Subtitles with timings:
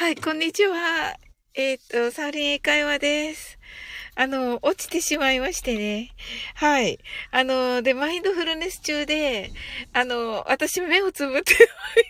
[0.00, 1.14] はい、こんにちは。
[1.52, 3.58] えっ、と、サーリン英会話です。
[4.14, 6.14] あの、落ちてしまいましてね。
[6.54, 6.98] はい。
[7.30, 9.50] あの、で、マインドフルネス中で、
[9.92, 11.54] あの、私目をつぶって、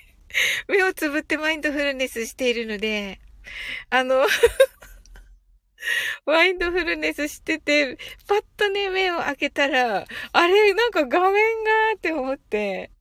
[0.71, 3.19] 目をつぶってマインドフルネスしているので、
[3.91, 4.25] あの、
[6.27, 7.99] マインドフルネスしてて、
[8.29, 12.93] パッとね、目を開けたら、あれ、なんか画面がって思って、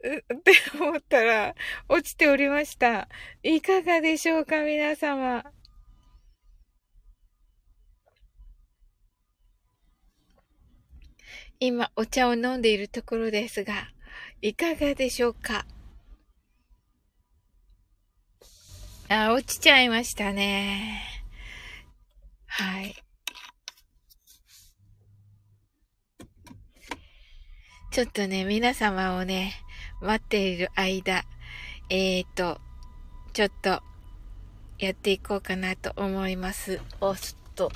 [0.00, 1.54] って思ったら、
[1.88, 3.08] 落ちておりました。
[3.42, 5.44] いかがでしょうか、皆様。
[11.58, 13.90] 今、お茶を飲んでいるところですが、
[14.40, 15.66] いかがでしょうか
[19.10, 21.02] あ、落ちちゃいましたね。
[22.46, 22.94] はい。
[27.92, 29.52] ちょっとね、皆様をね、
[30.00, 31.24] 待っている間、
[31.90, 32.60] えーと、
[33.32, 33.82] ちょっと、
[34.78, 36.80] やっていこうかなと思います。
[37.00, 37.72] お、ちょっと、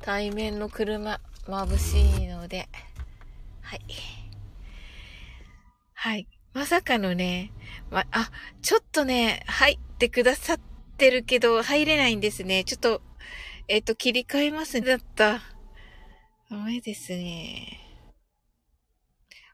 [0.00, 2.68] 対面の車、眩しいので、
[3.60, 3.80] はい。
[5.92, 6.28] はい。
[6.54, 7.52] まさかのね、
[7.90, 8.30] ま、あ、
[8.62, 10.60] ちょっとね、入ってくださっ
[10.96, 12.64] てるけど、入れないんですね。
[12.64, 13.02] ちょっと、
[13.68, 14.86] えっ、と、切り替えますね。
[14.86, 15.42] だった。
[16.50, 17.80] ダメですね。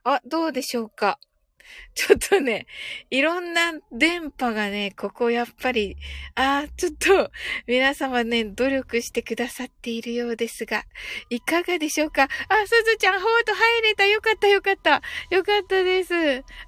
[0.05, 1.19] あ、どうでしょうか。
[1.95, 2.67] ちょっとね、
[3.09, 5.95] いろんな電波がね、ここやっぱり、
[6.35, 6.93] あーちょっ
[7.25, 7.31] と、
[7.67, 10.85] 皆様ね、努力してくださっているようですが、
[11.29, 12.23] いかがでしょうか？
[12.23, 12.27] あ、
[12.67, 14.05] すずちゃん、ハート入れた。
[14.05, 15.01] よかった、よかった。
[15.29, 16.13] よかったです。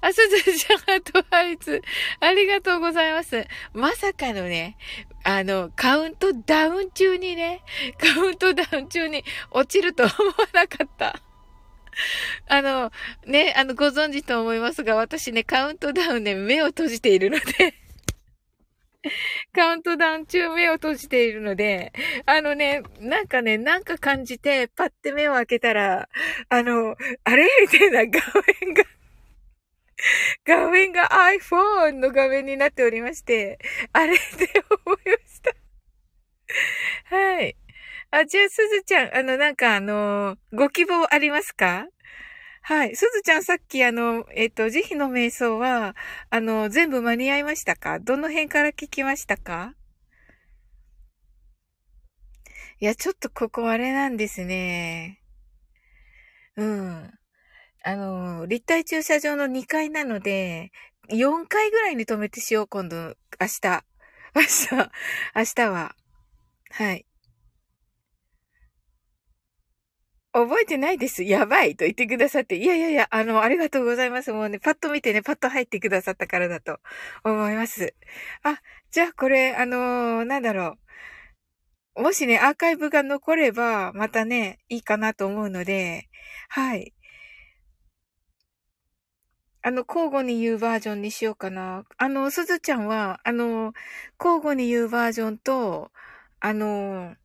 [0.00, 1.82] あ、すずちゃん、ハート入つ。
[2.20, 3.46] ありがとうございます。
[3.72, 4.76] まさかのね、
[5.24, 7.62] あの、カウントダウン中にね、
[7.98, 11.27] カウントダウン中に落ちると思わなかった。
[12.46, 12.90] あの、
[13.26, 17.74] ね、あの、ご存知と思いますが、私ね、カウントダウンね、目を閉じているので、
[19.52, 21.92] カウントダウン中目を閉じているので、
[22.26, 26.08] あのね、なんかね、なんか感じて、パッて目を開けたら、
[26.48, 27.46] あの、あれ？
[27.72, 28.20] みたいな画
[28.62, 28.84] 面が、
[30.44, 33.58] 画面が iPhone の画面になっておりまして、
[33.92, 34.14] あれ？
[34.14, 35.54] って思いました。
[37.16, 37.56] はい。
[38.10, 41.86] あ、じゃあ、すずちゃん、あの、なんかあの、ご希望ありますか？
[42.62, 42.96] はい。
[42.96, 45.94] すずちゃん、さっきあの、えっ、と、慈悲の瞑想は、
[46.30, 48.00] あの、全部間に合いましたか？
[48.00, 49.74] どの辺から聞きましたか？
[52.80, 55.20] いや、ちょっとここあれなんですね。
[56.56, 57.10] うん。
[57.84, 60.72] あの、立体駐車場の2階なので、
[61.10, 62.96] 4階ぐらいに止めてしよう、今度、
[63.40, 63.84] 明日。
[64.36, 64.92] 明日、
[65.36, 65.96] 明日は。
[66.70, 67.04] はい。
[70.46, 71.22] 覚えてないです。
[71.24, 72.56] やばいと言ってくださって。
[72.56, 74.32] いやいやいや、あの、ありがとうございます。
[74.32, 76.78] もうね、パッと見てね、パッと入ってくださったからだと
[77.24, 77.94] 思います。
[78.42, 78.60] あ、
[78.90, 80.78] じゃあこれ、あのーなんだろ
[81.96, 82.02] う。
[82.02, 86.08] もしね、アーカイブが残れば、またね、いいかなと思うので、
[86.48, 86.94] はい。
[89.62, 91.84] あの、交互に言うバージョンにしようかな。
[91.98, 93.72] あの、すずちゃんは、あの、
[94.18, 95.90] 交互に言うバージョンと、
[96.40, 97.16] あの、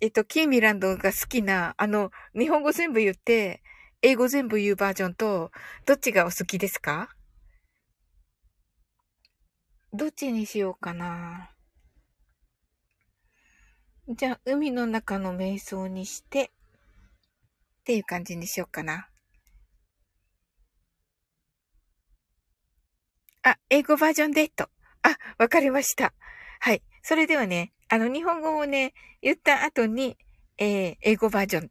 [0.00, 3.62] えっと、キーミランドが好きな、あの、日本語全部言って、
[4.00, 5.50] 英語全部言うバージョンと、
[5.86, 7.08] どっちがお好きですか？
[9.92, 11.50] どっちにしようかな。
[14.08, 19.08] じゃあ、海の中の瞑想にして、っていう感じにしようかな。
[23.42, 24.68] あ、英語バージョンで、と。
[25.02, 26.14] あ、わかりました。
[26.60, 26.82] はい。
[27.08, 28.92] それではね、あの、日本語をね、
[29.22, 30.18] 言った後に、
[30.58, 31.70] えー、英語バージョン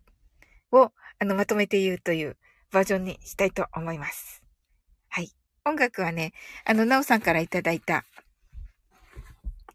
[0.72, 2.38] を、あの、まとめて言うという
[2.72, 4.42] バージョンにしたいと思います。
[5.10, 5.32] はい。
[5.64, 6.34] 音楽はね、
[6.66, 8.04] あの、なおさんからいただいた、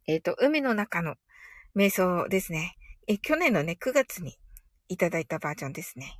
[0.09, 1.15] えっ、と、海の中の
[1.77, 2.75] 瞑想ですね。
[3.06, 4.37] え、去年のね、9月に
[4.89, 6.19] いただいたバージョンですね。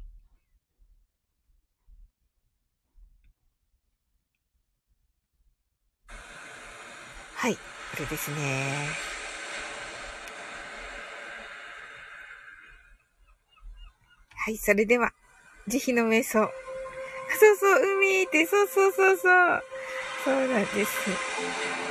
[7.35, 7.57] はい。
[7.57, 7.61] こ
[7.99, 9.12] れですね。
[14.45, 14.57] はい。
[14.57, 15.13] それでは、
[15.69, 16.41] 慈悲の瞑想。
[16.41, 19.63] そうそう、海って、そうそうそうそう。
[20.25, 20.91] そうなんです。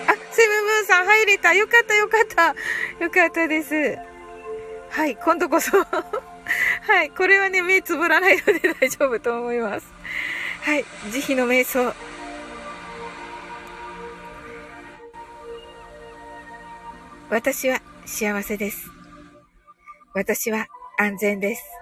[0.06, 1.54] あ、セブンブーンさん入れた。
[1.54, 2.48] よかったよかった。
[3.02, 3.98] よかったです。
[4.90, 5.16] はい。
[5.16, 5.78] 今度こそ。
[5.80, 7.10] はい。
[7.12, 9.88] これはね、目つぶらないので 大丈夫と思います。
[10.64, 10.84] はい。
[11.10, 11.96] 慈悲の瞑想。
[17.30, 18.90] 私は幸せです。
[20.14, 21.81] 私は安全です。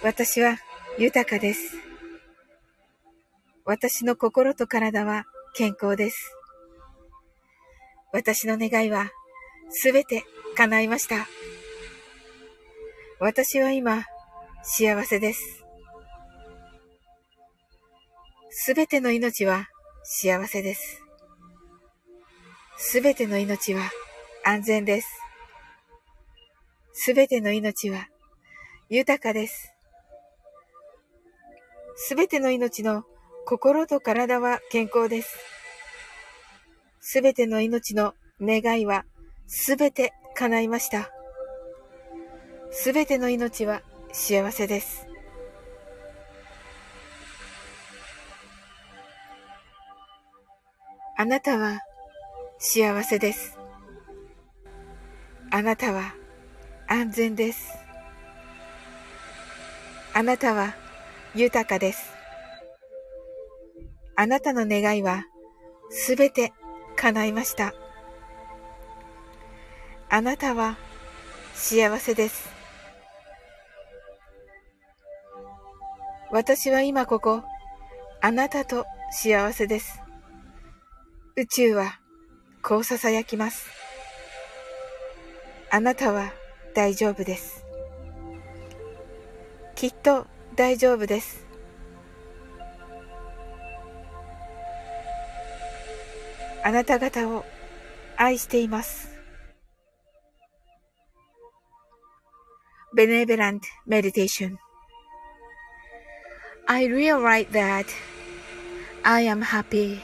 [0.00, 0.58] 私は
[0.96, 1.76] 豊かです。
[3.64, 5.24] 私の心と体は
[5.56, 6.36] 健康です。
[8.12, 9.10] 私の願いは
[9.70, 10.22] すべて
[10.56, 11.26] 叶いました。
[13.18, 14.04] 私は今、
[14.62, 15.64] 幸せです。
[18.50, 19.66] すべての命は
[20.04, 21.02] 幸せです。
[22.76, 23.90] すべての命は
[24.44, 25.08] 安全です。
[26.92, 28.06] すべての命は
[28.88, 29.74] 豊かです。
[32.00, 33.02] すべての命の
[33.44, 35.36] 心と体は健康です。
[37.00, 39.04] すべての命の願いは
[39.48, 41.10] すべて叶いました。
[42.70, 45.08] すべての命は幸せです。
[51.16, 51.80] あなたは
[52.58, 53.58] 幸せです。
[55.50, 56.14] あなたは
[56.86, 57.76] 安全です。
[60.14, 60.76] あなたは
[61.38, 62.10] 豊かです。
[64.16, 65.24] あなたの願いは
[65.88, 66.52] すべて
[66.96, 67.74] 叶いました。
[70.10, 70.76] あなたは
[71.54, 72.48] 幸せです。
[76.32, 77.44] 私は今ここ、
[78.20, 80.02] あなたと幸せです。
[81.36, 82.00] 宇宙は
[82.64, 83.68] こう囁きます。
[85.70, 86.32] あなたは
[86.74, 87.64] 大丈夫です。
[89.76, 90.26] きっと
[90.57, 91.45] 大丈夫です。
[96.63, 97.43] あなた方を
[98.15, 99.09] 愛しています。
[102.95, 104.57] Benevolent Meditation
[106.67, 107.87] I realize that
[109.03, 109.99] I am happy.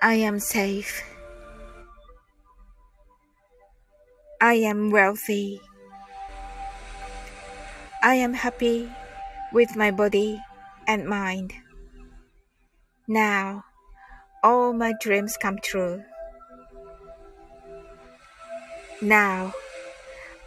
[0.00, 1.02] I am safe.
[4.40, 5.60] I am wealthy.
[8.01, 8.89] I am happy
[9.51, 10.41] with my body
[10.87, 11.53] and mind.
[13.07, 13.65] Now,
[14.41, 16.03] all my dreams come true.
[19.01, 19.53] Now,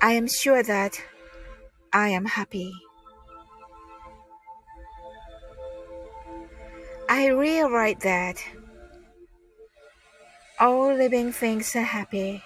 [0.00, 1.02] I am sure that
[1.92, 2.72] I am happy.
[7.10, 8.42] I realize that
[10.58, 12.42] all living things are happy.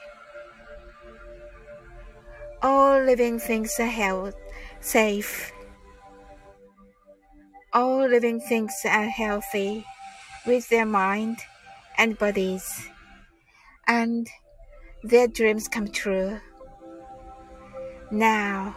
[2.60, 4.34] All living things are health,
[4.86, 5.52] safe.
[7.72, 9.84] All living things are healthy
[10.46, 11.38] with their mind
[11.98, 12.88] and bodies,
[13.88, 14.28] and
[15.02, 16.38] their dreams come true.
[18.12, 18.76] Now,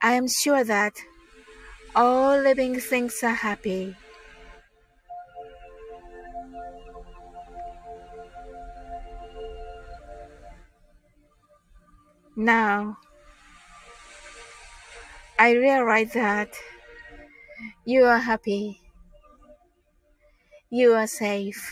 [0.00, 0.94] I am sure that
[1.96, 3.96] all living things are happy.
[12.36, 12.96] Now,
[15.42, 16.54] I realize that
[17.84, 18.80] you are happy.
[20.70, 21.68] You are safe.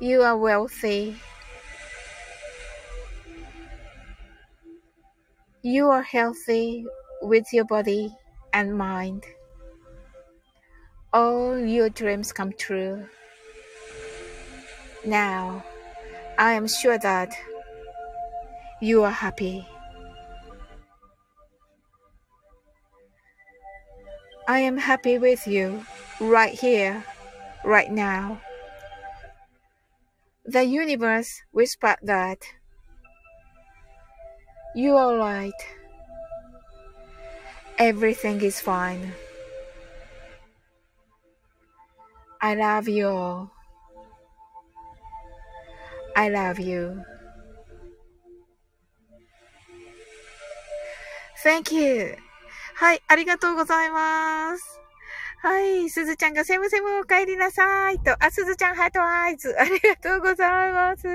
[0.00, 1.16] You are wealthy.
[5.62, 6.86] You are healthy
[7.20, 8.14] with your body
[8.52, 9.24] and mind.
[11.12, 13.08] All your dreams come true.
[15.04, 15.64] Now,
[16.38, 17.34] I am sure that
[18.80, 19.66] you are happy.
[24.52, 25.82] I am happy with you
[26.20, 27.02] right here,
[27.64, 28.38] right now.
[30.44, 32.36] The universe whispered that
[34.76, 35.60] you are right.
[37.78, 39.14] Everything is fine.
[42.42, 43.50] I love you all.
[46.14, 47.02] I love you.
[51.42, 52.16] Thank you.
[52.74, 54.82] はい、ありがとうございます。
[55.42, 61.08] はい、すずちゃんがセムセムお帰りなさいと、あ、すずちゃんハートアイズ、 ありがとうございます。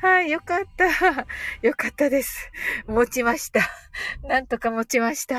[0.00, 0.86] はい、よかった。
[1.62, 2.50] よかったです。
[2.88, 3.60] 持ちました。
[4.26, 5.38] なんとか持ちました。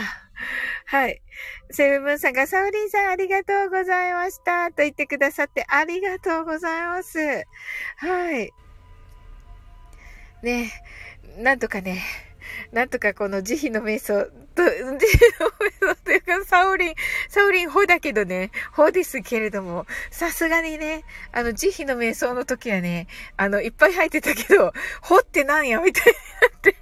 [0.86, 1.22] はい。
[1.70, 4.70] セブンさんが、サウリンさんありがとうございました。
[4.70, 7.20] と言ってくださってありがとうございます。
[7.98, 8.54] はい。
[10.44, 10.72] ね、
[11.40, 12.01] なんとかね、
[12.72, 14.25] なんとかこの慈悲の瞑想
[14.56, 14.94] と、慈悲
[15.39, 16.96] の瞑想というか、サオリン、
[17.30, 26.75] サオリン法だけどね、法ですけれども、さすがにね、あの、慈悲の瞑想の時はね、あの、いっぱい入ってたけど、法ってなんやみたいになって。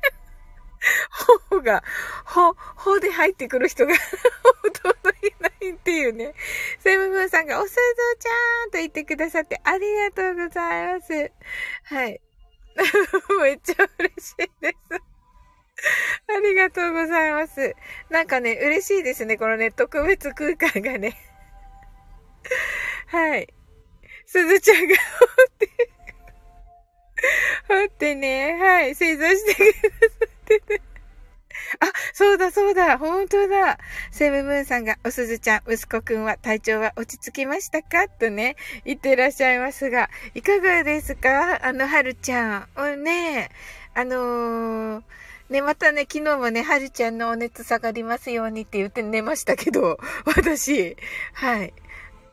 [1.50, 1.84] 法が、
[2.26, 3.94] 法、法で入ってくる人が
[4.64, 6.34] ほとんどいないっていうね。
[6.80, 7.76] セブブンさんが、おすず
[8.20, 11.32] ちゃんと言ってくださってありがとうございます。
[11.84, 12.22] はい。
[13.42, 15.09] めっちゃ嬉しいです。
[16.28, 17.76] ありがとうございます。
[18.10, 19.38] なんかね、嬉しいですね。
[19.38, 21.16] このね、特別空間がね。
[23.08, 23.48] はい。
[24.26, 25.70] すずちゃんが掘って、
[27.68, 30.82] 掘ってね、はい、正座してくださってて。
[31.82, 33.80] あ、そうだそうだ、本当だ。
[34.12, 38.08] セブムーンさんが、おすずちゃん、息子くんは体調は落ち着きましたか？
[38.08, 38.56] とね、
[38.86, 41.66] 言ってらっしゃいますが、いかがですか？
[41.66, 42.70] あの、はるちゃん。
[42.76, 43.50] おね、
[43.94, 45.04] あのー、
[45.50, 50.96] ね、またね、昨日もね、はるちゃんのお熱下がりますようにって言って寝ましたけど、私、
[51.34, 51.74] はい。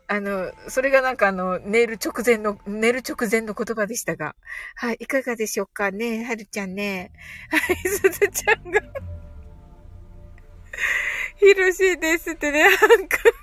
[0.08, 4.36] あの、それがなんかあの、寝る直前の、寝る直前の言葉でしたが。
[4.76, 7.10] はい、いかがでしょうかね、はるちゃんね。
[7.50, 8.80] はい、すずちゃんが
[11.36, 13.36] ひろしですってね、半角。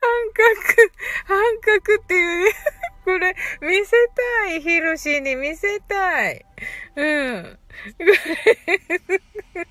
[0.00, 0.90] 半角、
[1.24, 2.52] 半角っていうね。
[3.04, 3.92] これ、見せ
[4.46, 4.60] たい。
[4.60, 6.44] ヒロシに見せたい。
[6.96, 7.59] うん。
[7.96, 8.04] こ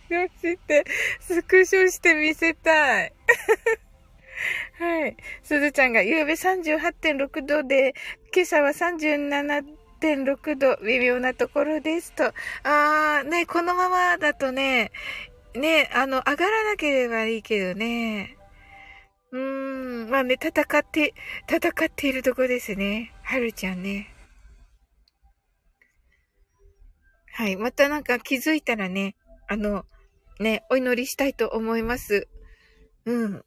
[0.10, 0.86] れ、よして、
[1.20, 3.14] スクショして見せたい。
[4.80, 5.18] はい。
[5.44, 7.94] すずちゃんが、夕べ38.6度で、
[8.34, 12.34] 今朝は37.6度、微妙なところですと。
[12.64, 14.92] あー、ね、このままだとね、
[15.56, 18.38] ね、あの、上がらなければいいけどね。
[19.32, 21.14] うーん、まあね、戦って、
[21.48, 23.12] 戦っているとこですね。
[23.24, 24.14] はるちゃんね。
[27.40, 27.56] はい。
[27.56, 29.16] またなんか気づいたらね、
[29.48, 29.86] あの、
[30.42, 32.28] ね、お祈りしたいと思います。
[33.06, 33.46] うん。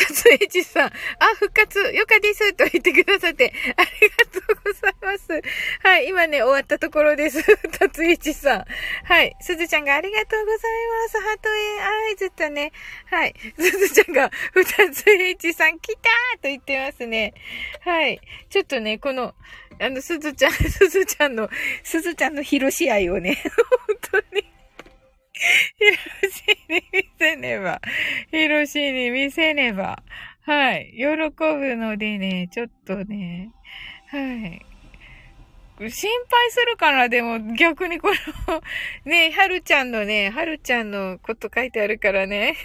[0.00, 0.86] あ、二つ H さん。
[0.86, 0.92] あ、
[1.38, 2.52] 復活、よかです。
[2.54, 5.42] と言ってくださって、ありがとうございます。
[5.82, 7.42] はい、今ね、終わったところです。
[7.42, 8.64] 二つ H さん。
[9.04, 10.60] はい、すずちゃんがありがとうござい
[11.02, 11.20] ます。
[11.20, 12.72] ハートへ、あい、ずっとね。
[13.06, 17.34] はい、すずちゃんが二つ H さん来たーと言ってますね。
[17.80, 19.34] はい、ちょっとね、この、
[19.80, 21.48] あの、すずちゃん、 すずちゃんの、
[21.82, 23.42] すずちゃんの広し愛をね、
[24.12, 24.44] 本当に
[25.78, 27.80] ヒロシに見せねば。
[28.30, 30.02] ヒロシに見せねば。
[30.42, 30.92] はい。
[30.96, 33.50] 喜ぶのでね、ちょっとね。
[34.08, 34.66] はい。
[35.78, 38.60] 心配するかなでも逆にこの
[39.06, 42.56] ね、はるちゃんのね、はるちゃんのこと書いてあるからね。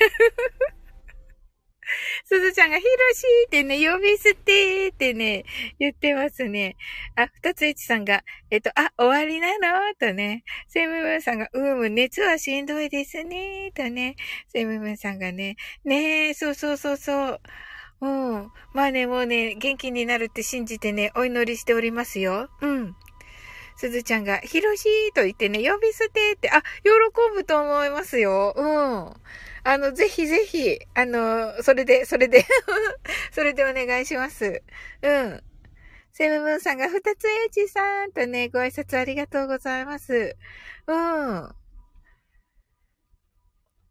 [2.25, 5.45] すずちゃんがヒロシーってね、呼び捨てーってね、
[5.79, 6.75] 言ってますね。
[7.15, 9.93] あ、二つ一さんが、えっと、あ、終わりなの？
[9.99, 10.43] とね。
[10.67, 13.71] セムムーンさんが、うむ、熱はしんどいですね。
[13.75, 14.15] とね。
[14.49, 17.41] セムムーンさんがね、ねえ、そうそうそうそう。
[18.01, 18.51] うん。
[18.73, 22.49] まあね、もうね、元気になるって信じてね、お祈りしておりますよ。
[22.61, 22.95] うん。
[23.77, 26.89] すずちゃんが、ひろしーと言ってね、呼び捨てって、あ、喜
[27.33, 28.53] ぶと思いますよ。
[28.55, 29.13] うん。
[29.65, 32.45] あの、ぜひぜひ、あの、それで、それで
[33.33, 34.61] それでお願いします。
[35.01, 35.43] うん。
[36.13, 40.37] セムムーンさんが二つエイジさんとね、ご挨拶ありがとうございます。
[40.87, 41.55] うん。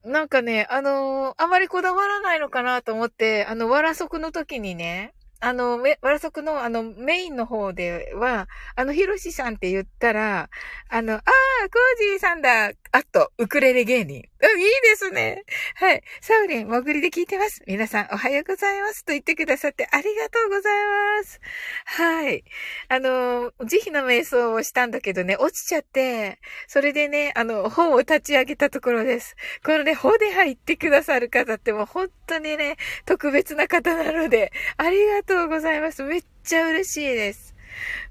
[0.04, 5.12] なんかね、あのー、あまりこだわらないのかなと思って、あの、わらそくの時にね、
[5.44, 10.48] あの、わらそくのあの、メインの方では、あの、ひろしさんって言ったら、
[10.88, 12.72] あの、あー、コージーさんだ。
[12.92, 14.22] あと、ウクレレ芸人。
[14.40, 15.44] うん、いいですね。
[15.74, 16.02] はい。
[16.20, 17.62] サウリン、潜りで聞いてます。
[17.66, 19.04] 皆さん、おはようございます。
[19.04, 20.84] と言ってくださってありがとうござい
[21.18, 21.40] ます。
[21.84, 22.44] はい。
[22.88, 29.34] あの、慈悲の瞑想をしたんだけどね、落ちちゃって、それでね、あの、本を立ち上げたところです。
[29.64, 36.04] このね、本で入ってくださる方ってもう本当にね、特別な方なので、ありがとうとうございます。
[36.04, 37.54] めっちゃ嬉しいです。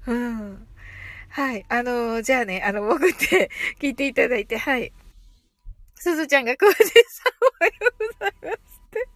[0.06, 0.66] うん。
[1.30, 1.64] はい。
[1.70, 3.50] あの、じゃあね、あの、潜って
[3.80, 4.92] 聞いていただいて、はい。
[5.94, 6.92] すずちゃんがコージさん
[7.40, 9.08] おはようございますって。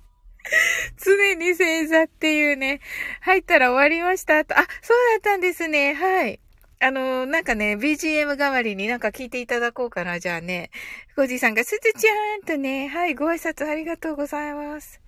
[0.97, 2.81] 常に正座っていうね、
[3.21, 4.59] 入ったら終わりましたと。
[4.59, 5.93] あ、そうだったんですね。
[5.93, 6.41] はい。
[6.81, 10.19] あの、なんかね、BGM 代わりになんか聞いていただこうかな。
[10.19, 10.71] じゃあね。
[11.15, 15.01] コージさんがすずちゃんとね、はい、ご挨拶ありがとうございます。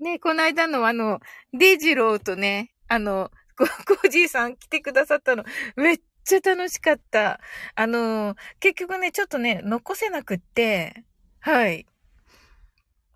[0.00, 1.20] ね、この間のあの、
[1.52, 5.44] デジローとね、あの、コージーさん来てくださったの、
[5.76, 7.40] めっちゃ楽しかった。
[7.74, 11.04] あの、結局ね、ちょっとね、残せなくって、
[11.40, 11.86] はい。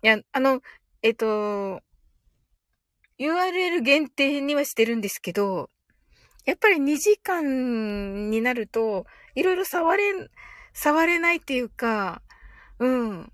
[0.03, 0.61] いや、あの、
[1.01, 1.81] えっと、
[3.19, 5.69] URL 限定にはしてるんですけど、
[6.45, 10.03] やっぱり2時間になると、いろいろ触れ、
[10.73, 12.23] 触れないっていうか、
[12.79, 13.32] うん。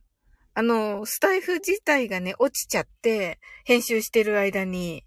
[0.60, 5.06] あの、スタイフ自体がね、落ちちゃって、編集してる間に。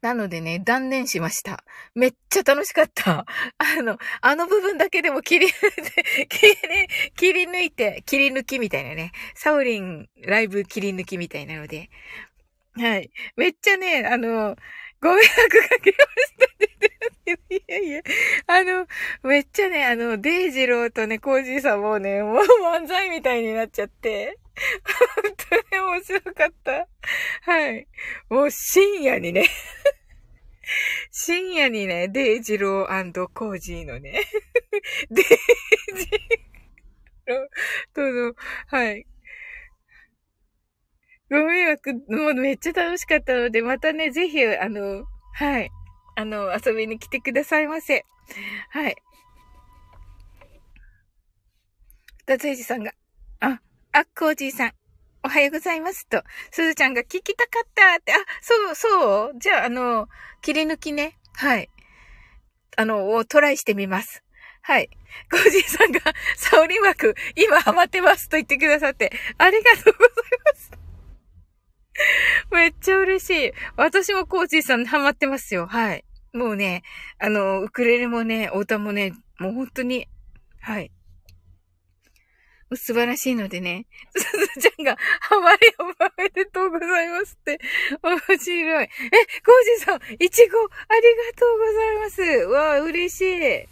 [0.00, 1.64] なのでね、断念しました。
[1.96, 3.26] めっちゃ楽しかった。
[3.58, 5.48] あの、あの部分だけでも切り、
[6.30, 6.56] 切り、
[7.16, 9.10] 切り抜いて、切り抜きみたいなね。
[9.34, 11.90] サウリンライブ切り抜きみたいなので。
[12.74, 13.10] はい。
[13.36, 14.54] めっちゃね、あの、
[15.00, 16.46] ご迷惑かけました。
[17.26, 18.02] いやいいえ、
[18.46, 18.86] あの、
[19.24, 24.38] めっちゃね、あの、デイジローとね、コージーさんもね、もう漫才みたいになっちゃって、
[25.22, 26.88] 本当に面白かった。
[27.42, 27.86] はい。
[28.30, 29.46] もう深夜にね
[31.10, 34.22] 深夜にね、デイジローコージーのね
[35.10, 35.36] デイジ
[37.26, 37.48] ロー
[37.94, 38.34] との、
[38.68, 39.06] はい。
[41.30, 45.04] ご迷惑、もうめっちゃ楽しかったので、またね、ぜひ、あの、
[45.34, 45.70] はい。
[46.14, 48.04] あの、遊びに来てくださいませ。
[48.70, 48.96] はい。
[52.26, 52.92] 二ついじさんが、
[53.40, 53.60] あ、
[53.92, 54.72] あっこおじいさん、
[55.24, 59.38] おはようございますと、すずちゃんが聞きたかったって、あ、そう、そう？
[59.38, 60.08] じゃあ、あの、
[60.42, 61.18] 切り抜きね。
[61.34, 61.68] はい。
[62.76, 64.22] あの、をトライしてみます。
[64.62, 64.90] はい。
[65.30, 66.00] コージーさんが、
[66.36, 70.14] サオリ枠、今ハマってますと言ってくださって、ありがとうござい
[70.52, 70.85] ます。
[72.50, 73.52] めっちゃ嬉しい。
[73.76, 75.66] 私もコーチーさんハマってますよ。
[75.66, 76.04] はい。
[76.32, 76.82] もうね、
[77.18, 80.08] あの、ウクレレもね、お歌もね、もう本当に、
[80.60, 80.90] はい。
[82.74, 83.86] 素晴らしいのでね、
[84.16, 84.20] す
[84.60, 85.84] ずちゃんが、ハマりお
[86.20, 87.60] めでとうございますって、
[88.02, 88.84] 面白い。
[88.84, 92.22] え、コージさん、いちご、ありがとうございます。
[92.46, 93.68] わあ、嬉しい。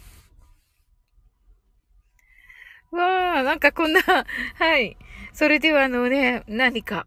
[2.95, 4.97] わあ、なんかこんな、はい。
[5.33, 7.05] それではあのね、何か。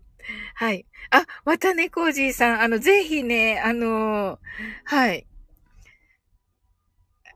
[0.54, 0.86] はい。
[1.10, 4.38] あ、またね、コージーさん、あの、ぜひね、あの
[4.84, 5.26] はい。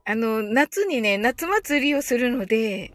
[0.05, 2.93] あの、夏にね、夏祭りをするので、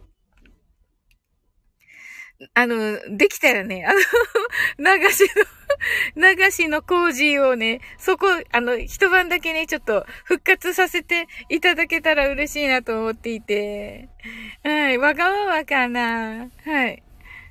[2.54, 3.98] あの、できたらね、あの、
[4.98, 5.24] 流し
[6.16, 14.08] の、 流しの工事をね、そこ、あの、一晩だけね、ちょっと復活させていただけたら嬉しいなと思っていて。
[14.62, 16.48] はい、わがままかな。
[16.64, 17.02] はい。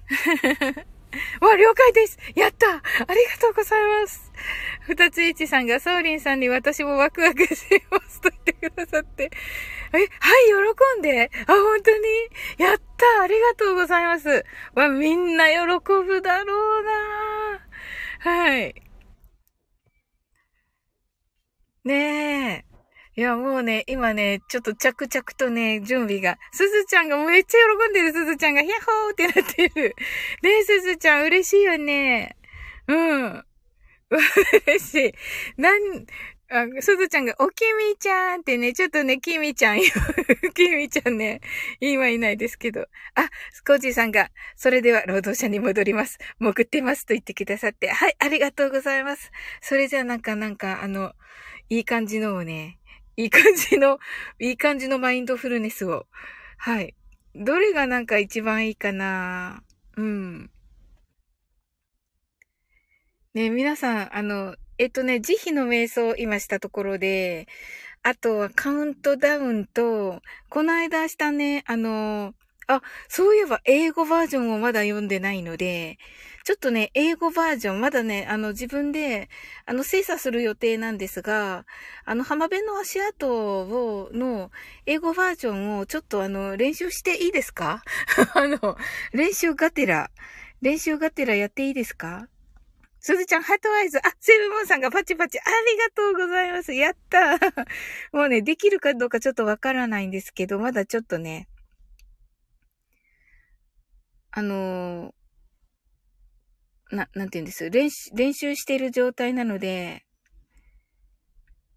[1.42, 2.18] わ、了解です。
[2.36, 2.68] やった。
[2.76, 2.80] あ
[3.14, 4.32] りがとうございます。
[4.82, 9.32] 二つ一さんが、ソーリンさんに私もワクワクしますと言ってくださって。
[9.94, 10.08] え、はい、
[10.96, 11.32] 喜んで。
[11.48, 12.08] あ、本当に？
[12.58, 13.22] やった。
[13.24, 14.46] ありがとうございます。
[14.74, 15.56] わ、みんな喜
[16.06, 17.68] ぶだろうな。
[18.20, 18.76] はい。
[21.84, 22.67] ねえ。
[23.18, 26.38] いや、もうね、今ね、ちょっと着々とね、準備が。
[26.52, 29.96] すずちゃんがめっちゃ喜んでるすずちゃんが、ヒャッホーってなってる。
[30.44, 32.38] ねえ、すずちゃん嬉しいよね。
[32.88, 33.44] うん。
[34.68, 35.14] 嬉しい。
[35.60, 36.06] なん、
[36.52, 39.86] あ、すずちゃんが、おきみちゃんってね、ちょっとね、きみちゃんよ。
[40.54, 41.42] きみちゃんね、
[41.80, 42.82] 今いないですけど。
[43.16, 46.20] あ、スコージーさんが、それでは労働者に戻ります。
[46.40, 47.90] 潜ってますと言ってくださって。
[47.90, 49.32] はい、ありがとうございます。
[49.62, 51.14] それじゃあなんか、なんか、あの、
[51.70, 52.78] いい感じのをね、
[53.18, 54.00] いい感じの、
[54.40, 56.06] いい感じのマインドフルネスを。
[56.58, 56.96] はい。
[57.36, 59.64] どれがなんか一番いいかな
[59.96, 60.52] うん。
[63.34, 67.48] ね、皆さん、あの、えっとね、慈悲の瞑想を今したところで、
[68.04, 72.36] あとはカウントダウンと、この間したね、あの、
[72.68, 75.98] あ、そういえば英語バージョンをまだ読んでないので、
[76.48, 79.28] ちょっとね、英語バージョン、まだね、あの、自分で、
[79.66, 81.66] あの、精査する予定なんですが、
[82.06, 84.50] あの、浜辺の足跡を、の、
[84.86, 87.84] 英語バージョンを、ちょっとあの、練習していいですか？
[88.34, 88.78] あの、
[89.12, 90.10] 練習がてら、
[90.62, 92.30] 練習がてらやっていいですか？
[93.02, 93.98] すずちゃん、ハートアイズ。
[93.98, 95.38] あ、セブムーンさんがパチパチ。
[95.40, 96.74] ありがとうございます。
[96.74, 97.38] やった
[98.18, 101.50] もうね、できるかどうかちょっとわからないんですけど、まだちょっとね、
[104.32, 105.14] あの
[106.92, 107.70] な、なんて言うんです？
[107.70, 110.06] 練習、練習している状態なので、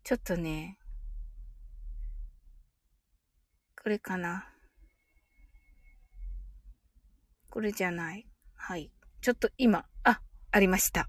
[0.04, 0.78] ちょっとね、
[3.82, 4.46] これかな。
[7.48, 8.26] これじゃない。
[8.54, 8.92] はい。
[9.22, 10.20] ちょっと今、あ、
[10.52, 11.08] ありました。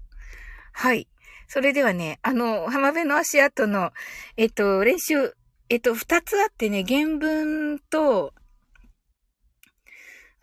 [0.72, 1.08] はい。
[1.46, 3.92] それではね、あの、浜辺の足跡の、
[4.36, 5.34] えっと、練習、
[5.68, 8.34] えっと、二つあってね、原文と、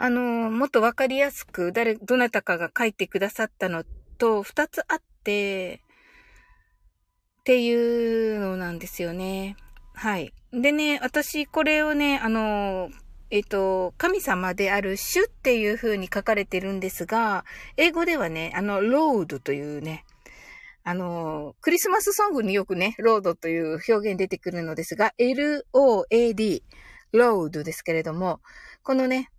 [0.02, 3.84] あの、もっとわかりやすく、誰、どなたかが書いてくださったの
[4.18, 5.82] と、二つあって、
[7.42, 9.58] っていうのなんですよね。
[9.94, 10.34] はい。
[10.54, 12.90] でね、私、これをね、あの、
[13.30, 17.44] えっと、神様である主っていう風に書かれてるんですが、
[17.76, 20.06] 英語ではね、あの、ロードというね、
[20.86, 26.64] あの、クリスマスソングによくね、ロードという表現出てくるのですが、L-O-A-D、
[27.12, 28.40] ロードですけれども、
[28.82, 29.30] このね、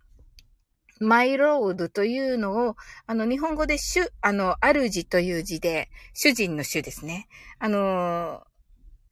[1.01, 2.75] マイロードというのを、
[3.07, 7.27] あの、日本語で主、あの、主という字で、主人の主ですね。
[7.57, 8.43] あの、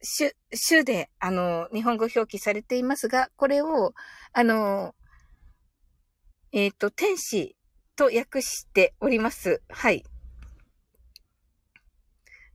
[0.00, 3.92] 主、主で、あの、日本語表記されていますが、これを、
[4.32, 4.94] あの、
[6.52, 7.56] えっ、ー、と、天使
[7.96, 9.60] と訳しております。
[9.68, 10.04] はい。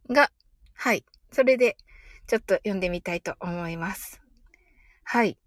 [0.09, 0.31] が、
[0.75, 1.03] はい。
[1.33, 1.75] それで、
[2.27, 4.21] ちょっと読んでみたいと思います。
[5.03, 5.37] はい。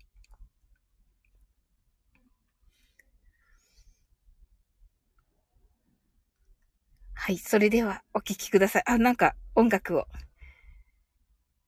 [7.21, 7.39] はい。
[7.39, 8.83] それでは、お聴きください。
[8.87, 10.07] あ、なんか、音楽を。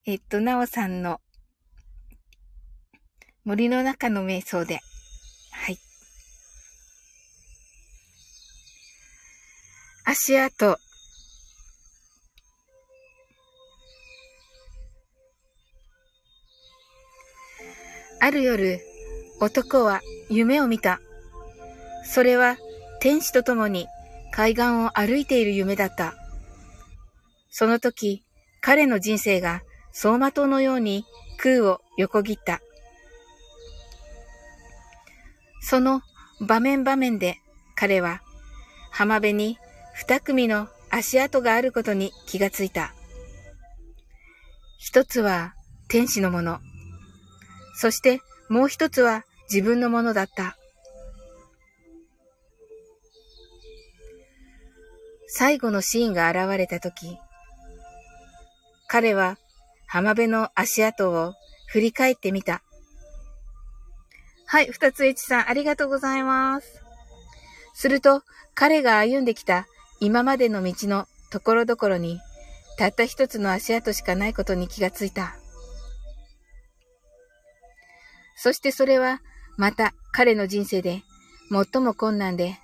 [0.07, 1.21] えっと、なおさんの、
[3.45, 4.79] 森の中の瞑想で。
[5.51, 5.79] はい。
[10.05, 10.79] 足跡。
[18.21, 18.81] ある夜、
[19.41, 21.01] 男は夢を見た。
[22.05, 22.57] それは
[23.01, 23.89] 天使と共に
[24.33, 26.14] 海岸を歩いている夢だった。
[27.51, 28.25] その時、
[28.61, 29.62] 彼の人生が
[29.93, 31.05] 走馬灯のように
[31.38, 32.61] 空を横切った。
[35.61, 36.03] その
[36.40, 37.37] 場面場面で
[37.77, 38.23] 彼は
[38.90, 39.59] 浜辺に
[39.95, 42.95] 二組の足跡があることに気がついた。
[44.79, 45.55] 一つは
[45.88, 46.61] 天使のもの。
[47.75, 50.57] そしてもう一つは自分のものだった。
[55.33, 57.16] 最後のシーンが現れたとき、
[58.88, 59.38] 彼は
[59.87, 61.35] 浜辺の足跡を
[61.69, 62.62] 振り返ってみた。
[64.47, 66.83] はい、二つ H さん、ありがとうございます。
[67.75, 69.69] すると、彼が歩んできた
[70.01, 72.19] 今までの道のところどころに、
[72.77, 75.37] たった一つの足跡しかないことに気がついた。
[78.35, 79.23] そしてそれは、
[79.57, 81.05] また彼の人生で
[81.53, 82.59] 最も困難で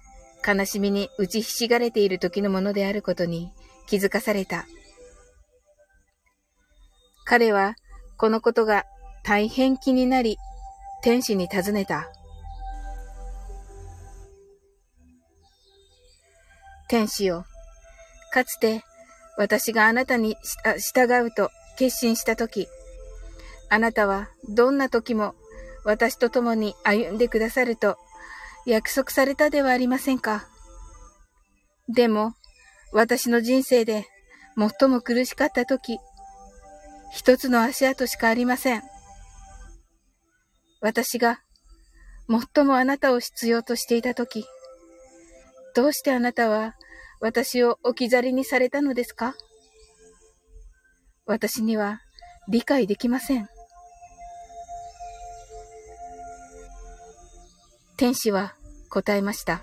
[0.46, 3.50] 悲しみに打ちひしがれている時のものであることに
[3.86, 4.66] 気づかされた。
[7.24, 7.74] 彼は
[8.16, 8.84] このことが
[9.24, 10.36] 大変気になり、
[11.02, 12.08] 天使に尋ねた。
[16.88, 17.44] 天使よ、
[18.32, 18.82] かつて
[19.36, 20.36] 私があなたに
[20.94, 22.68] 従うと決心したとき、
[23.68, 25.34] あなたはどんな時も
[25.84, 27.98] 私と共に歩んでくださると
[28.66, 30.48] 約束されたではありませんか。
[31.88, 32.34] でも、
[32.92, 34.06] 私の人生で
[34.56, 35.98] 最も苦しかった時、
[37.12, 38.82] 一つの足跡しかありません。
[40.80, 41.40] 私が
[42.28, 44.44] 最もあなたを必要としていた時、
[45.74, 46.74] どうしてあなたは
[47.20, 49.34] 私を置き去りにされたのですか
[51.24, 52.00] 私には
[52.48, 53.48] 理解できません。
[57.96, 58.54] 天使は
[58.90, 59.62] 答えました。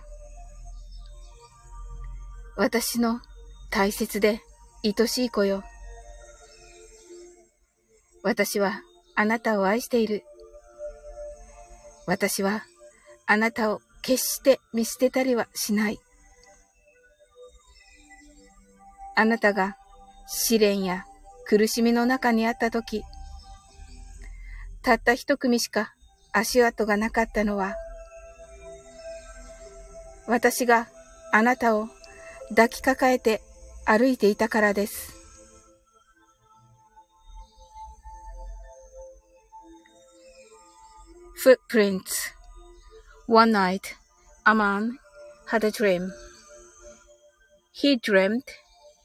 [2.55, 3.21] 私の
[3.69, 4.41] 大切で
[4.83, 5.63] 愛しい子よ。
[8.23, 8.81] 私は
[9.15, 10.23] あなたを愛している。
[12.07, 12.63] 私は
[13.27, 15.99] あなたを決して見捨てたりはしない。
[19.15, 19.77] あなたが
[20.27, 21.05] 試練や
[21.45, 23.03] 苦しみの中にあったとき、
[24.81, 25.93] たった一組しか
[26.31, 27.75] 足跡がなかったのは、
[30.26, 30.88] 私が
[31.32, 31.88] あなたを
[32.50, 33.40] 抱きかかえて
[33.84, 35.14] 歩いていたからです。
[41.44, 42.32] Footprints
[43.28, 43.94] One night,
[44.44, 44.98] a man
[45.50, 46.12] had a dream.
[47.72, 48.44] He dreamed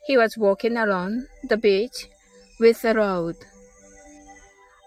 [0.08, 2.08] he was walking along the beach
[2.60, 3.36] with a road.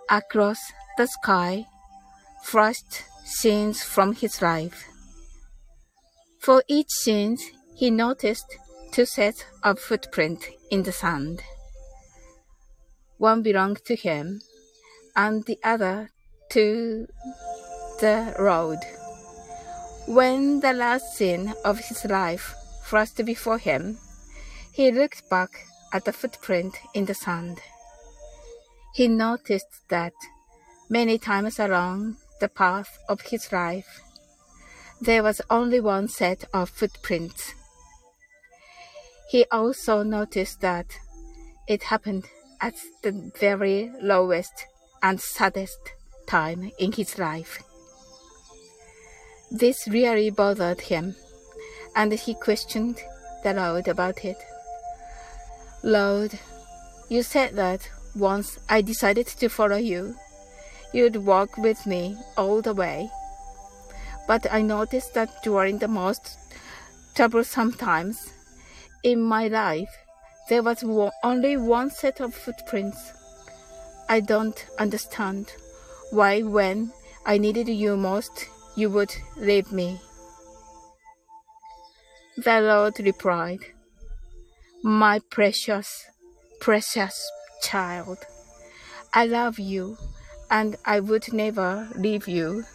[0.08, 0.58] Across
[0.98, 1.66] the sky
[2.44, 4.86] flashed scenes from his life.
[6.41, 7.37] For each scene,
[7.75, 8.57] he noticed
[8.91, 11.43] two sets of footprints in the sand.
[13.19, 14.41] One belonged to him,
[15.15, 16.09] and the other
[16.49, 17.05] to
[17.99, 18.79] the road.
[20.07, 23.99] When the last scene of his life flashed before him,
[24.73, 25.51] he looked back
[25.93, 27.59] at the footprint in the sand.
[28.95, 30.13] He noticed that
[30.89, 34.01] many times along the path of his life,
[35.01, 37.55] there was only one set of footprints.
[39.31, 40.85] He also noticed that
[41.67, 42.25] it happened
[42.61, 44.67] at the very lowest
[45.01, 45.79] and saddest
[46.27, 47.63] time in his life.
[49.49, 51.15] This really bothered him,
[51.95, 53.01] and he questioned
[53.43, 54.37] the Lord about it.
[55.83, 56.37] Lord,
[57.09, 60.15] you said that once I decided to follow you,
[60.93, 63.09] you'd walk with me all the way.
[64.27, 66.37] But I noticed that during the most
[67.15, 68.33] troublesome times
[69.03, 69.89] in my life,
[70.49, 70.83] there was
[71.23, 73.13] only one set of footprints.
[74.09, 75.53] I don't understand
[76.11, 76.91] why, when
[77.25, 79.99] I needed you most, you would leave me.
[82.37, 83.59] The Lord replied,
[84.83, 86.05] My precious,
[86.59, 87.29] precious
[87.61, 88.17] child,
[89.13, 89.97] I love you
[90.49, 92.65] and I would never leave you.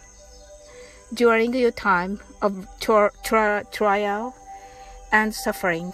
[1.14, 4.34] During your time of tri- tri- trial
[5.12, 5.92] and suffering,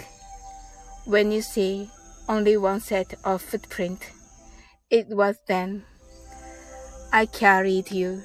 [1.07, 1.91] when you see
[2.29, 4.11] only one set of footprint,
[4.91, 5.85] it was then
[7.13, 8.23] I carried you.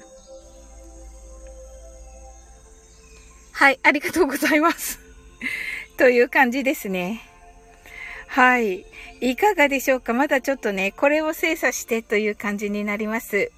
[3.52, 4.98] はい、ありがとうございます。
[5.98, 7.20] という感じですね。
[8.28, 8.86] はい。
[9.20, 13.50] いかがでしょうかまだちょっとね、これを精査してという感じになります。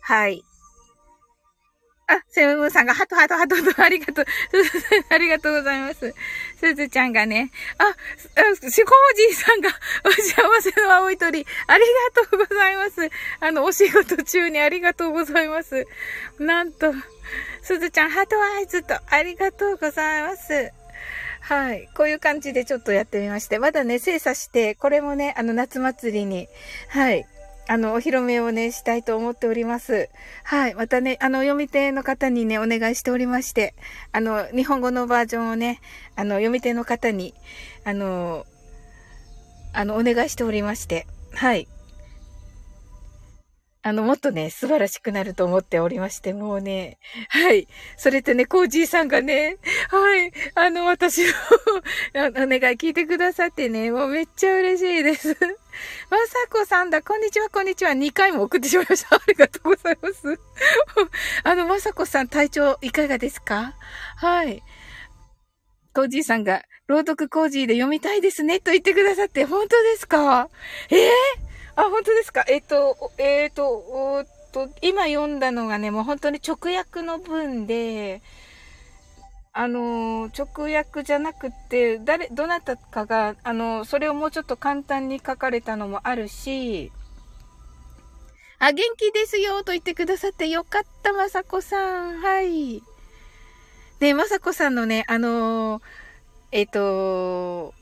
[0.00, 0.44] はい。
[2.08, 4.24] あ、セムムーさんが、ハトハトハトと、ありがとう。
[5.10, 6.14] ありがとうございます。
[6.60, 9.70] すずちゃんがね、あ、あシコージーさんが、
[10.04, 13.10] お幸せの青い鳥、ありがとうございます。
[13.40, 15.84] あの、お仕事中にありがとうございます。
[16.38, 16.94] なんと、
[17.62, 20.70] すずちゃん、ハトアイズと、ありがとうございます。
[21.40, 21.88] はい。
[21.96, 26.48] こういう感じでちょっとやってみまして、まだね、精査して、これもね、あの、夏祭りに、
[26.88, 27.26] はい。
[27.68, 30.08] あの、お披露目をね、したいと思っております。
[30.44, 30.74] はい。
[30.74, 33.74] またね、あの、読み手の方にね、お願いしておりまして、
[34.12, 35.80] あの、日本語のバージョンをね、
[36.14, 37.34] あの、読み手の方に、
[37.84, 38.46] あの、
[39.72, 41.66] あの、お願いしておりまして、はい。
[43.86, 47.68] あの、もっとね、素晴らしくなると思っておりまして、もうね、はい。
[47.96, 49.58] それとね、コージーさんがね、
[49.90, 50.32] はい。
[50.56, 51.30] あの、私の
[52.14, 55.36] あの お願い聞いてくださってね、もうめっちゃ嬉しいです。
[56.10, 57.92] まさこさんだ、こんにちは、こんにちは。
[57.92, 59.14] 2回も送ってしまいました。
[59.18, 60.36] ありがとうございます。
[61.44, 63.76] あの、まさこさん、体調いかがですか？
[64.16, 64.64] はい。
[65.94, 70.50] コージーさんが、朗読コージーで読みたいですね、と言ってくださって、本当ですか？
[70.90, 71.45] ええー？
[71.76, 72.44] あ、本当ですか？
[72.48, 78.22] えっ、と、えっ、と、おっと、今読んだのがね、もう本当に直訳の文で、
[79.52, 86.92] あの、直訳じゃなくて、誰、どなたかが、あの、それをもうちょっと簡単に書かれたのもあるし、
[88.58, 92.20] あ、元気ですよと言ってくださってよかった、まさこさん。
[92.20, 92.82] はい。
[94.00, 95.80] ね、まさこさんのね、あの
[96.52, 97.74] えっ、と、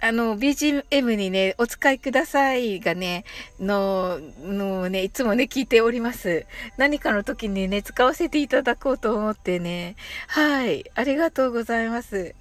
[0.00, 3.24] あの、BGM にね、お使いくださいがね、
[3.58, 6.44] の、のね、いつもね、聞いております。
[6.76, 9.96] 何かの時にね、使わせていただこうと思ってね。
[10.28, 10.84] はい。
[10.94, 12.34] ありがとうございます。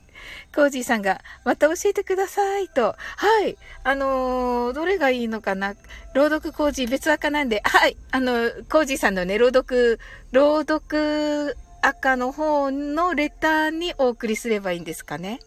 [0.54, 2.96] コージーさんが、また教えてくださいと。
[2.98, 3.58] はい。
[3.84, 5.76] あのー、どれがいいのかな？
[6.14, 7.96] 朗読コージー別赤なんで、はい。
[8.12, 10.00] あの、コージーさんのね、朗読、
[10.32, 15.40] 朗読赤の方のレターにお送りすればいいんですかね。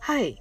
[0.00, 0.40] はい。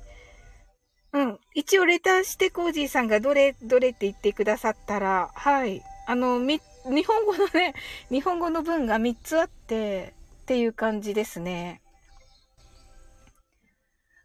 [1.15, 1.39] うん。
[1.53, 5.81] 一応レターしてコージーさんがどれ、どれって言ってくださったら、はい。
[6.07, 7.73] あの、み、日本語のね、
[8.11, 11.81] 日本語の文が3つあって、っていう感じですね。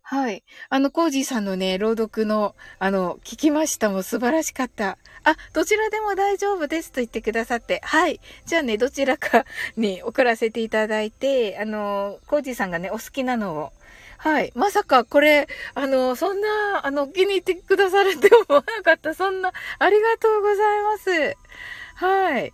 [0.02, 0.42] はい。
[0.68, 4.98] あの、コージーさんのね、朗読の、あの、聞きましたも素晴らしかった。
[5.22, 7.80] あ、どちらでも大丈夫ですと言ってくださって。
[7.84, 8.18] はい。
[8.46, 9.44] じゃあね、どちらか
[9.76, 13.72] に送らせていただいて、あの、コージーさんがね、お好きなのを
[14.20, 14.52] はい。
[14.54, 19.14] まさかこれ、あの、そんな、あの、気に入ってくださるって思わなかった。
[19.14, 21.36] そんな、ありがとうございます。
[21.94, 22.52] はい。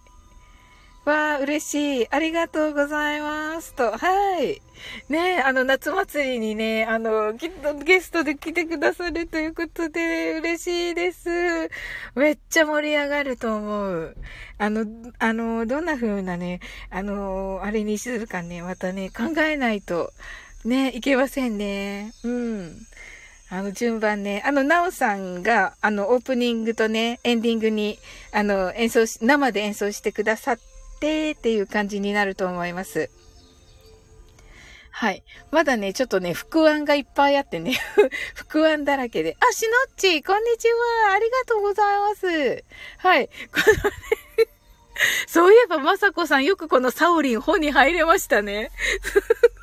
[1.05, 2.09] わあ、嬉しい。
[2.09, 3.75] ありがとうございます。
[3.75, 4.63] と、はい。
[5.09, 11.69] ねあの、夏祭りにね、あの、きっとゲストで来てくださるということで、嬉しいです。
[12.15, 14.17] めっちゃ盛り上がると思う。
[14.59, 14.87] あの、
[15.19, 20.13] あの、どんな風なね、あの、あれにするかね、またね、考えないと。
[20.67, 22.13] ね、いけませんね。
[22.25, 22.77] うん。
[23.49, 24.43] あの、順番ね。
[24.45, 27.99] あの、なおさんが、あの、オープニングとね、エンディングに、
[28.33, 30.59] あの、演奏し、生で演奏してくださっ
[30.99, 33.09] てっていう感じになると思います。
[34.91, 35.23] はい。
[35.53, 37.79] まだね、ちょっとね、副案がいっぱいあってね、
[38.35, 39.37] 副案だらけで。
[39.39, 41.13] あ、しのっち、こんにちは。
[41.13, 42.65] ありがとうございます。
[42.99, 43.29] はい。
[43.29, 43.33] こ
[43.67, 44.51] のね
[45.29, 48.71] そういえば、まさこさん、よくこのサオリン本に入れましたね。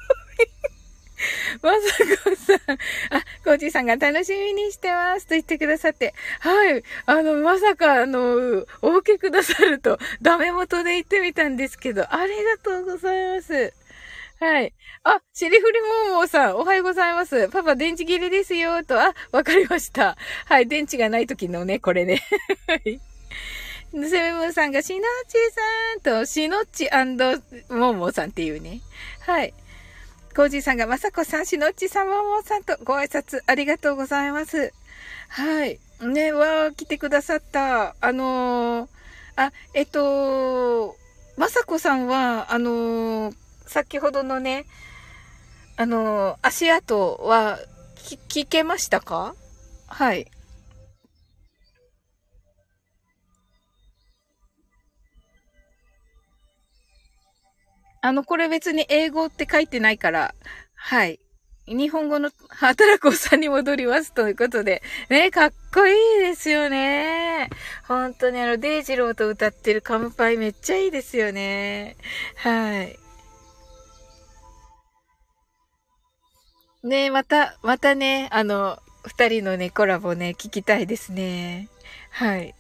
[1.62, 1.78] まさ
[2.24, 2.78] こさん、
[3.18, 13.74] あ、コージーさんが楽しみにしてますと言ってくださって、はい、あの、まさか、あの、お受けくださると、ダメ元で言ってみたんですけど、ありがとうございます。
[14.40, 14.74] はい。
[15.04, 17.48] あ、シリフリモーモーさん、おはようございます。
[17.50, 19.00] パパ、電池切れですよ、と。
[19.00, 20.18] あ、わかりました。
[20.46, 22.22] はい、電池がない時のね、これね。
[22.68, 23.00] はい。
[23.94, 26.90] セムムーさんが、シノッチさんと、シノッチ
[27.70, 28.82] モーモーさんっていうね。
[29.22, 29.54] はい。
[30.34, 34.74] コージーさんが、まさこさん、しのっちさん、ももさんとご挨拶ありがとうございます。
[35.30, 35.80] はい。
[36.02, 37.96] ね、わー、来てくださった。
[38.02, 38.90] あのー、
[39.36, 40.96] あ、えっと、
[41.38, 43.36] まさこさんは、あのー、
[43.68, 44.66] 先ほどのね、
[45.78, 47.60] あのー、足跡は、
[48.28, 49.34] 聞けましたか？
[49.88, 50.28] はい。
[58.06, 60.36] あの、これ別に英語って書いてないから、
[60.76, 61.22] はい。
[61.68, 64.84] 日本語の働くおさんに戻りますということで。
[65.10, 67.50] ね、かっこいいですよね。
[67.88, 71.96] 本当にあの、デイジローと歌ってるカムパイめっちゃいいですよね。
[72.36, 73.00] はい。
[76.84, 81.70] ねまた、またね、あの、二人のね、コラボね、聞きたいですね。
[82.10, 82.54] はい。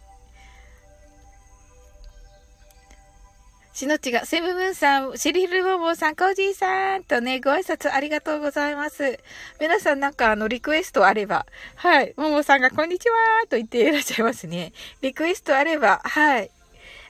[3.73, 9.17] しのちが、セブブンさん、シリルボボさん、コージーさんとね、ご挨拶ありがとうございます。
[9.59, 13.15] 皆さんなんかあの、リクエストあれば、はい、ももさんがこんにちは
[13.49, 14.73] と言っていらっしゃいますね。
[15.01, 16.51] リクエストあれば、はい。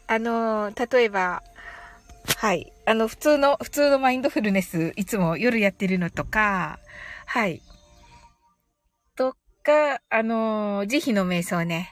[0.07, 1.43] あの例えば、
[2.37, 2.71] はい。
[2.85, 6.79] あの、普通の、普通のマインドフルネス、いつも夜やってるのとか、
[7.25, 7.61] はい。
[9.17, 11.89] とか、あの慈悲の瞑想ね。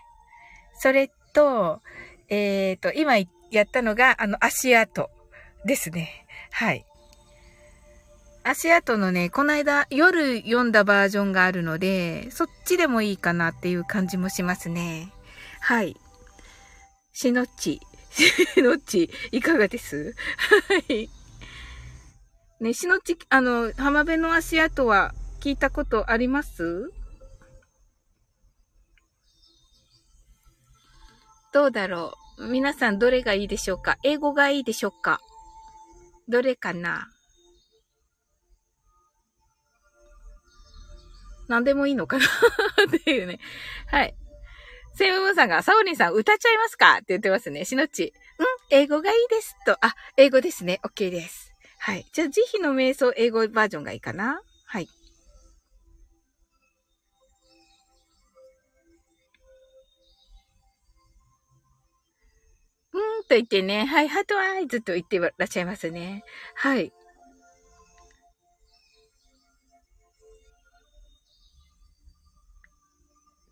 [0.80, 1.82] それと、
[2.30, 5.10] えっ、ー、と、今言っやったのが、あの、足跡
[5.66, 6.26] ですね。
[6.52, 6.86] はい。
[8.44, 15.14] 足跡のね、この間夜読んだバージョンがあるので、そっちでもいいかなっていう感じもしますね。
[15.60, 15.96] はい。
[17.14, 17.80] しのっち。
[18.10, 20.16] しのっち、いかがです？
[20.68, 21.10] はい。
[22.60, 26.92] ね、しのっち、あの、浜辺の足跡は聞いたことあります？
[31.54, 32.31] どうだろう？
[32.50, 33.98] 皆さんどれがいいでしょうか？
[34.04, 35.20] 英語がいいでしょうか？
[36.28, 37.08] どれかな？
[41.48, 42.26] 何でもいいのかな？
[42.88, 43.40] っていうね。
[43.88, 44.16] はい。
[44.96, 46.96] セムムーさんが、サオリンさん歌っちゃいますか？
[46.96, 47.64] って言ってますね。
[47.66, 48.06] しのっち。
[48.06, 48.12] ん
[48.70, 49.78] 英語がいいですと。
[49.86, 50.80] あ、英語ですね。
[50.84, 51.54] OK です。
[51.80, 52.06] はい。
[52.12, 54.42] じゃあ、慈悲の瞑想英語バージョンがいいかな？
[63.32, 66.26] と言ってね、はい、ハートアイズと言ってらっしゃいますね。
[66.54, 66.91] はい。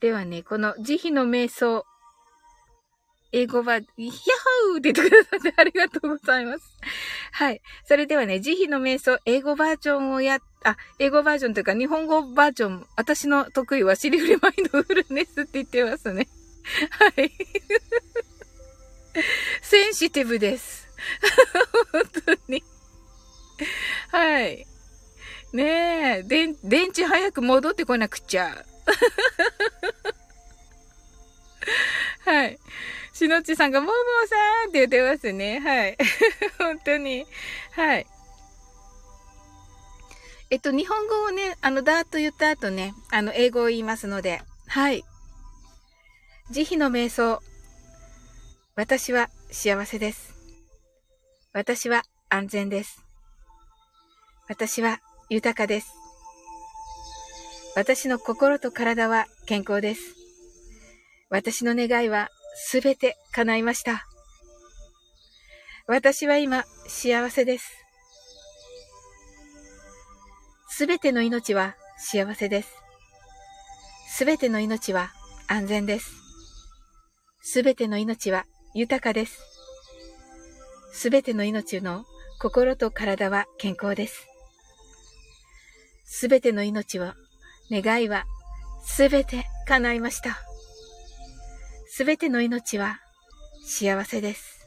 [0.02, 1.86] ではね、この慈悲の瞑想、
[3.32, 6.66] 英語は、ヤッホーって言ってくださってありがとうございます。
[7.32, 7.62] はい。
[7.86, 16.28] それではね、慈悲の瞑想、英語バージョンをや、あ、英語バージョンというか、日本語バージョン、私の得意はシリフリマインドフルネスって言ってますね。
[17.16, 17.32] はい。
[19.62, 20.88] センシティブです。
[21.92, 22.64] 本当に。
[24.12, 24.66] はい。
[25.54, 28.64] ねえ、電、電池早く戻ってこなくちゃ。
[32.26, 32.60] はい。
[33.14, 33.94] しのちさんが、もも
[34.28, 35.60] さんって言ってますね。
[35.60, 35.98] はい。
[36.60, 37.26] 本当に。
[37.72, 38.06] はい。
[40.52, 45.04] えっと、日本語をね、あの、だーっと言った後ね、あの、英語を言いますので、はい。
[46.52, 47.42] 慈悲の瞑想。
[48.80, 50.34] 私は幸せです。
[51.52, 53.04] 私は安全です。
[54.48, 55.92] 私は豊かです。
[57.76, 60.16] 私の心と体は健康です。
[61.30, 64.06] 私の願いはすべて叶いました。
[65.86, 67.70] 私は今幸せです。
[70.70, 72.70] すべての命は幸せです。
[74.08, 75.12] すべての命は
[75.50, 76.14] 安全です。
[77.42, 79.42] すべての命は豊かです。
[80.92, 82.06] すべての命の
[82.40, 84.28] 心と体は健康です。
[86.06, 87.16] すべての命は、
[87.72, 88.26] 願いは、
[88.84, 90.38] すべて叶いました。
[91.88, 93.00] すべての命は
[93.66, 94.60] 幸せです。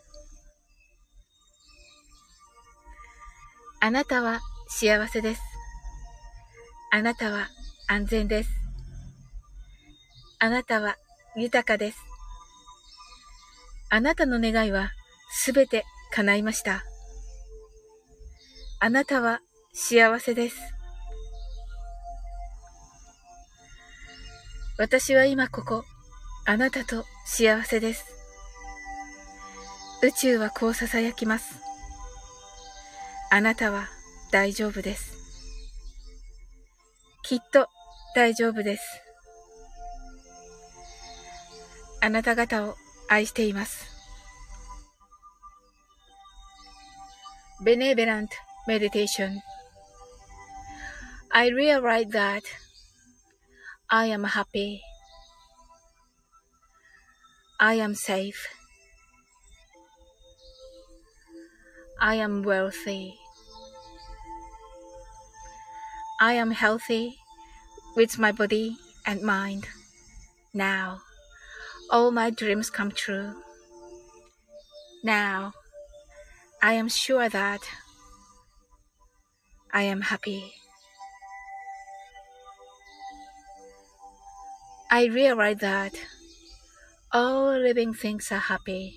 [3.81, 5.43] あなたは幸せです。
[6.91, 7.49] あなたは
[7.89, 8.51] 安全です。
[10.41, 10.97] あなたは
[11.37, 12.12] 豊かです。
[13.95, 14.91] あなたの願いは
[15.31, 16.83] すべて叶いました。
[18.81, 19.41] あなたは
[19.75, 20.57] 幸せです。
[24.79, 25.85] 私は今ここ、
[26.47, 28.07] あなたと幸せです。
[30.03, 31.61] 宇宙はこう囁きます。
[33.31, 33.89] あなたは
[34.31, 35.13] 大丈夫です。
[37.25, 37.69] きっと
[38.15, 38.83] 大丈夫です。
[42.01, 42.77] あなた方を
[43.12, 43.86] 愛しています。
[47.64, 48.30] Benevolent
[48.68, 49.42] meditation.
[51.32, 52.44] I realize that
[53.90, 54.82] I am happy.
[57.60, 58.48] I am safe.
[62.00, 63.16] I am wealthy.
[66.20, 67.18] I am healthy
[67.96, 69.68] with my body and mind
[70.54, 71.00] now
[71.93, 73.35] all my dreams come true.
[75.05, 75.53] Now,
[76.63, 77.61] I am sure that
[79.75, 80.55] I am happy.
[84.91, 85.93] I realize that
[87.13, 88.97] all living things are happy.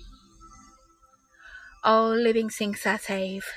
[1.84, 3.52] All living things are safe.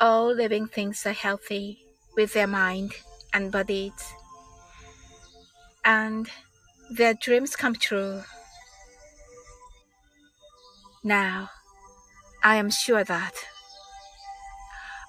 [0.00, 1.78] All living things are healthy
[2.14, 2.92] with their mind
[3.32, 4.12] and bodies.
[5.82, 6.28] And
[6.90, 8.22] their dreams come true.
[11.02, 11.50] Now,
[12.42, 13.32] I am sure that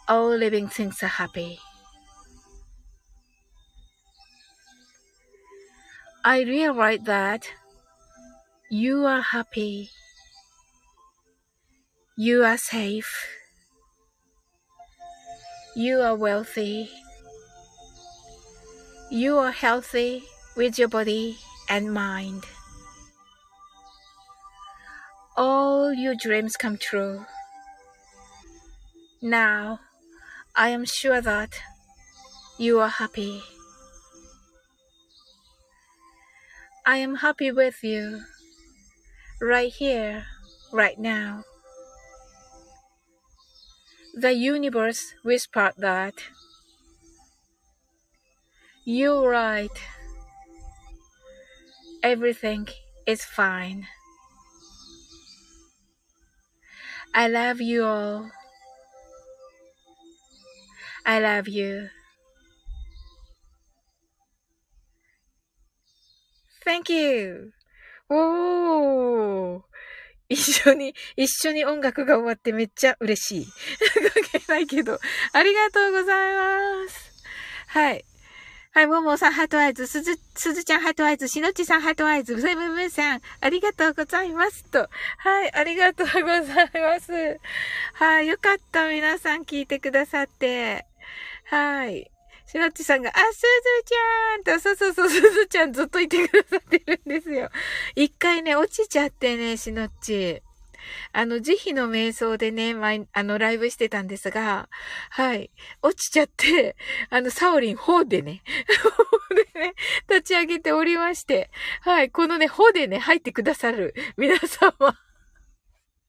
[0.07, 1.59] all living things are happy.
[6.23, 7.49] I realize that
[8.69, 9.91] you are happy.
[12.17, 13.27] You are safe.
[15.75, 16.89] You are wealthy.
[19.11, 20.23] You are healthy
[20.55, 21.37] with your body
[21.69, 22.45] and mind.
[25.35, 27.25] All your dreams come true.
[29.21, 29.79] Now,
[30.55, 31.61] I am sure that
[32.57, 33.43] you are happy.
[36.85, 38.21] I am happy with you.
[39.41, 40.25] Right here,
[40.71, 41.43] right now.
[44.15, 46.15] The universe whispered that
[48.83, 49.77] you're right.
[52.07, 52.69] Everything
[53.05, 53.85] is fine.
[57.13, 58.31] I love you all.
[61.05, 61.89] I love you.
[66.63, 67.51] Thank you.
[68.09, 69.61] おー。
[70.29, 73.47] 一緒に、一緒に音楽が終わってめっちゃ嬉しい。
[74.31, 74.97] 関係ないけど。
[75.33, 77.21] ありがとうございます。
[77.67, 78.05] はい。
[78.77, 84.87] はい、ももさん、 heart eyes、すず、すずちゃん、 heart eyes、しのっちさん、 heart eyes、セブブさん、ありがとうございますと。
[85.17, 87.11] はい、ありがとうございます。
[87.93, 88.87] はい、よかった。
[88.87, 90.85] 皆さん聞いてくださって。
[91.45, 92.11] はい。
[92.45, 93.45] しのっちさんが、あ、すず
[93.87, 97.49] ちゃんと、そうそうそう、すずちゃんずっといてくださってるんですよ。
[97.95, 100.43] 一回ね、落ちちゃってね、しのっち。
[101.13, 104.69] あの、慈悲の瞑想でね、前、あの、ライブしてたんですが、
[105.09, 105.51] はい。
[105.81, 106.75] 落ちちゃって、
[107.09, 108.43] あの、サオリン、ほでね、
[109.53, 109.73] で ね、
[110.09, 111.49] 立ち上げておりまして、
[111.81, 112.09] はい。
[112.09, 114.97] このね、ほでね、入ってくださる皆様。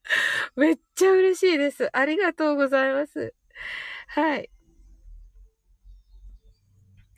[0.56, 1.88] めっちゃ嬉しいです。
[1.96, 3.34] ありがとうございます。
[4.08, 4.50] はい。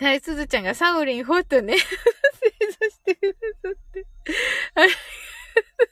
[0.01, 1.87] はい、すずちゃんがサオリン、ほっとね、正
[2.81, 4.07] 座してくださって。
[4.75, 5.90] ありがとうござい。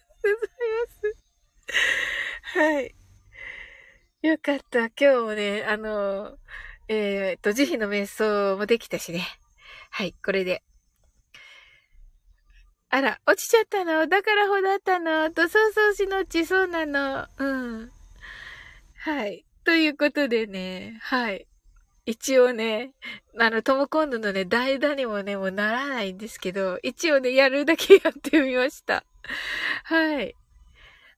[2.54, 2.94] はい。
[4.22, 4.86] よかった。
[4.86, 6.38] 今日もね、あの、
[6.88, 9.26] えっ、と、慈悲の瞑想もできたしね。
[9.90, 10.62] はい、これで。
[12.88, 14.06] あら、落ちちゃったの？
[14.06, 15.30] だからほだったの？
[15.30, 17.26] と、そうそうしのち、そうなの？
[17.36, 17.90] うん。
[18.96, 19.44] はい。
[19.64, 21.46] ということでね、はい。
[22.06, 22.92] 一応ね、
[23.38, 29.04] あの、トムコンドのね、代打にもね、もうならないんですけど、一応ね、やるだけやってみました。
[29.84, 30.34] はい。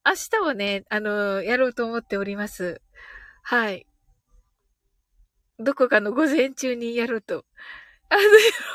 [0.05, 2.80] 明日もね、あの、やろうと思っております。
[3.42, 3.86] はい。
[5.59, 7.44] どこかの午前中にやろうと。
[8.09, 8.26] あの、こ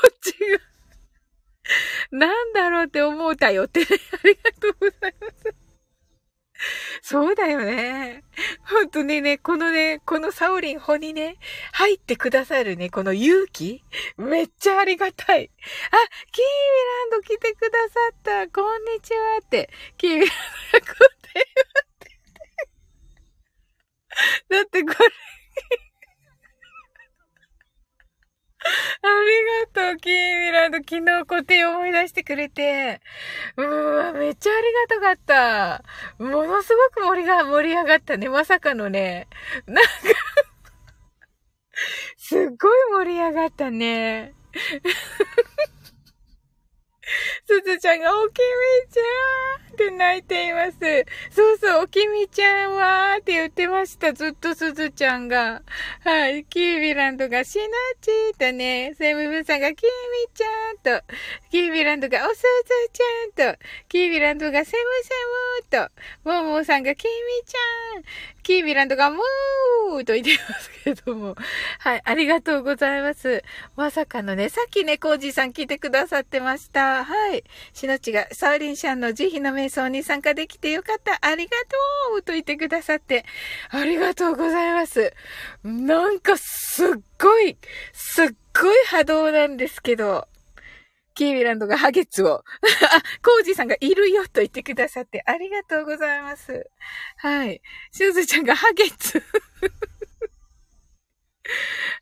[0.07, 0.59] っちが
[2.11, 3.87] なんだろうって思うたよってね、
[4.23, 5.55] ありがとうございます。
[7.01, 8.23] そうだよね。
[8.63, 11.37] 本当にね、このね、このサオリンホにね、
[11.73, 13.83] 入ってくださるね、この勇気
[14.17, 15.51] めっちゃありがたい。
[15.51, 15.97] あ、
[16.31, 18.47] キーミランド来てくださった。
[18.47, 19.69] こんにちはって。
[19.97, 20.29] キーミラン
[20.73, 21.14] ドが答えって。
[24.49, 25.09] だってこれ
[29.01, 29.11] あり
[29.75, 30.77] がとう、キーミランド。
[30.79, 32.99] 昨日固定思い出してくれて。
[33.57, 35.15] うわ、めっちゃありがたかっ
[36.17, 36.23] た。
[36.23, 38.27] ものすごく盛りが、盛り上がったね。
[38.29, 39.27] まさかのね。
[39.67, 39.89] なんか
[42.17, 44.33] すっごい盛り上がったね。
[47.45, 50.77] すずちゃんが、おきみちゃんって泣いています。
[51.29, 54.13] そうそう、おきみちゃんはって言ってました。
[54.13, 55.61] ずっとすずちゃんが。
[56.03, 56.45] はい。
[56.45, 57.63] キービランドがしな
[58.01, 59.89] ちーとね、セムブさんがきみ
[60.33, 61.03] ちゃんと、
[61.51, 62.43] キービランドがおすず
[62.93, 65.09] ちゃんと、キービランドがセムセ
[65.79, 65.91] ムと、
[66.23, 67.09] モーモーさんがきみ
[67.45, 68.03] ちゃん、
[68.43, 71.35] キービランドがもーと言ってますけれども。
[71.79, 72.01] はい。
[72.03, 73.43] ありがとうございます。
[73.75, 76.94] まさかのね、さっきね、コージーさん聞いてくださってました。
[77.03, 77.43] はい。
[77.73, 81.17] しのちが、サーリンシャンの慈悲の瞑想に参加できてよかった。
[81.21, 81.51] ありが
[82.09, 83.25] とうと言ってくださって、
[83.69, 85.13] ありがとうございます。
[85.63, 86.89] なんかすっ
[87.19, 87.57] ごい、
[87.93, 88.27] すっ
[88.59, 90.27] ごい波動なんですけど、
[91.15, 92.43] キービランドがハゲツを、あ、
[93.23, 96.69] コージさんがいるよと言ってくださってありがとうございます。
[97.17, 97.61] はい。
[97.91, 99.23] シューズちゃんがハゲツ。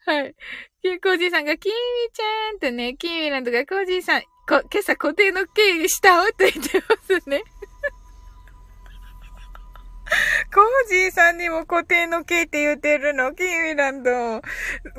[0.06, 0.36] はい。
[1.02, 1.76] コージーさんが、キミ
[2.12, 7.44] ちゃんとね、キミランドがコージーさん、こ、今朝固定の経したおと言ってますね。
[10.54, 14.42] コージーさんにも固定の K って言ってるの、キーミランド。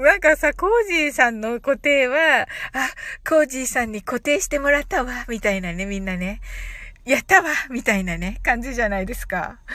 [0.03, 2.47] なんかさ、コージーさんの固定は、あ、
[3.28, 6.40] コージーさんに固定してもらったわ、みたいなね、みんなね。
[7.05, 9.61] やったわみたいなね、感じじゃないですか。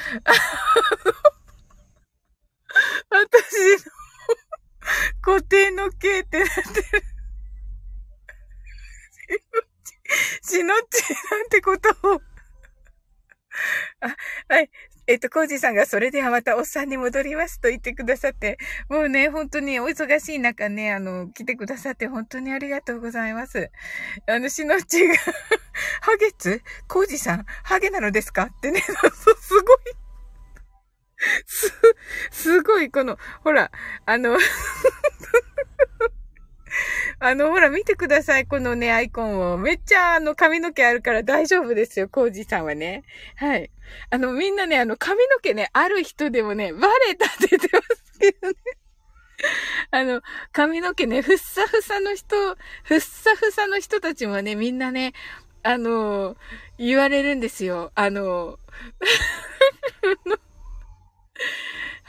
[3.09, 3.91] 私の
[5.21, 6.61] 固定の K ってなって
[6.97, 7.18] る。
[10.43, 12.21] しのっちなんてことを。
[14.01, 14.15] あ、
[14.53, 14.69] はい。
[15.07, 18.59] えっと、コージさんがそれではまたおっさんに戻りますと言ってくださって、
[18.89, 23.71] もうね、本当にお忙しい中ね、あの、来てくださって本当にありがとうございます。
[24.27, 25.15] あの、しのっちが
[26.01, 26.61] ハゲツ？
[26.87, 28.43] コージさん、ハゲなのですか？
[28.55, 29.77] ってね、すごい。
[31.47, 31.71] す、
[32.31, 33.71] すごい、この、ほら、
[34.05, 34.37] あの
[37.19, 38.45] あの、ほら、見てください。
[38.45, 39.57] このね、アイコンを。
[39.57, 42.07] めっちゃ、あの、髪の毛あるから大丈夫ですよ。
[42.07, 43.03] コージさんはね。
[43.35, 43.71] はい。
[44.09, 48.55] あの、みんなね、あの、髪の毛ね、ある人でもね、バレたって言ってますけどね。
[49.91, 50.21] あの、
[50.51, 52.35] 髪の毛ね、ふっさふさの人、
[52.83, 55.13] ふっさふさの人たちもね、みんなね、
[55.63, 56.37] あの、
[56.77, 57.91] 言われるんですよ。
[57.95, 58.59] あの、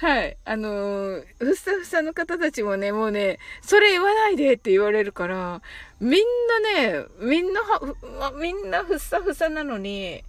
[0.00, 0.38] はい。
[0.46, 5.60] あのー、ふさふさの方たちもね、もうね、それ言わないでって言われるから、
[6.00, 6.24] みん
[6.64, 10.24] なね、みんなは、みんなふさふさなのに、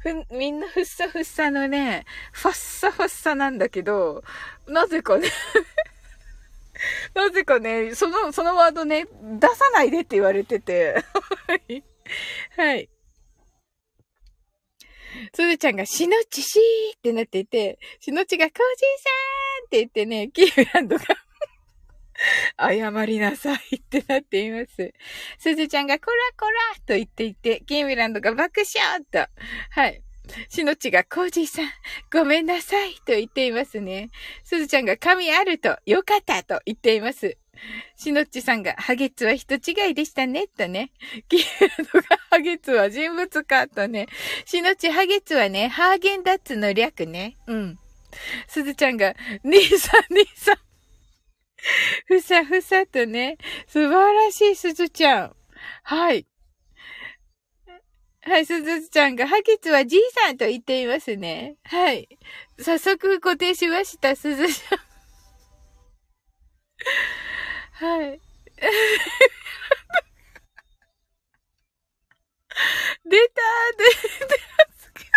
[0.00, 4.22] ふ、みんなふっさふっさのね、ファッサファッサなんだけど、
[4.68, 5.30] なぜかね
[7.14, 9.06] なぜかね、その、そのワードね、
[9.40, 11.02] 出さないでって言われてて。
[12.58, 12.90] はい。
[15.34, 18.60] すずちゃんがしのちしーってなっていて、しのちがコージー
[19.02, 19.10] さ
[19.62, 21.04] んって言ってね、キーランドが
[22.58, 24.92] 謝りなさいってなっています。
[25.38, 26.52] すずちゃんがコラコラ
[26.86, 29.26] と言っていて、キーミランドが爆笑と。
[29.70, 30.02] はい。
[30.48, 31.68] しのちがコージーさん、
[32.12, 34.10] ごめんなさいと言っていますね。
[34.42, 37.36] すずちゃんが髪あるとよかったと言っています。
[37.96, 40.90] しのっちさんが、ハゲツは人違いでしたね、とね。
[41.28, 41.42] キー
[41.92, 44.06] ドが、ハゲツは人物か、とね。
[44.44, 47.36] しのっち、ハゲツはね、ハーゲンダッツの略ね。
[47.46, 47.78] うん。
[48.46, 50.56] すずちゃんが、兄さん、兄さん。
[52.06, 53.38] ふさふさとね。
[53.66, 55.36] 素晴らしい、すずちゃん。
[55.82, 56.26] はい。
[58.22, 61.56] はい、すずちゃんが、ハゲツはじいさんと言っていますね。
[61.64, 62.08] はい。
[62.58, 64.78] 早速固定しました、すずちゃん。
[67.74, 68.20] はい。
[73.04, 73.42] 出た
[73.76, 73.90] 出ま
[74.72, 75.08] すけど。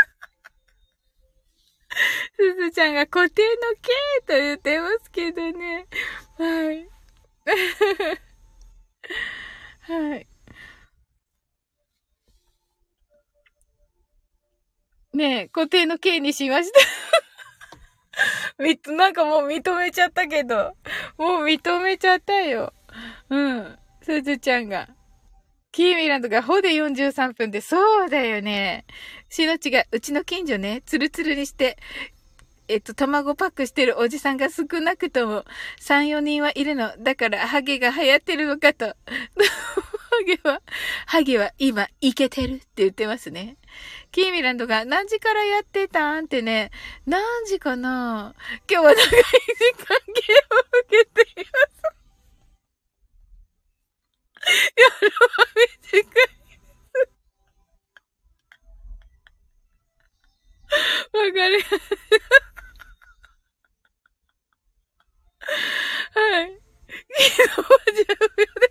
[2.35, 3.91] すずちゃんが固定の K
[4.25, 5.85] と言ってますけどね。
[6.37, 6.89] はい。
[9.81, 10.27] はい。
[15.13, 16.79] ねえ、固定の K にしました
[18.63, 20.75] み、なんかもう認めちゃったけど。
[21.17, 22.73] もう認めちゃったよ。
[23.29, 23.77] うん。
[24.01, 24.89] すずちゃんが。
[25.71, 28.85] キーミランドがほで43分で、そうだよね。
[29.29, 31.77] しのちが、うちの近所ね、ツルツルにして、
[32.67, 35.45] えっと、卵パックしてるおじさんが少なくとも
[35.79, 36.91] 3、4人はいるの。
[36.99, 38.95] だから、ハゲが流行ってるのかと。
[40.25, 40.61] ゲは、
[41.05, 43.57] ハゲは今、イケてるって言ってますね。
[44.11, 46.71] キーミランドが何時からやってたんってね、
[47.05, 48.33] 何時かな
[48.69, 51.87] 今日は長い時間ゲームを受けています。
[54.77, 56.27] 夜は短いです。
[61.13, 61.77] わかります。
[66.13, 66.59] はい。
[66.87, 68.07] 昨日は10
[68.37, 68.66] 秒で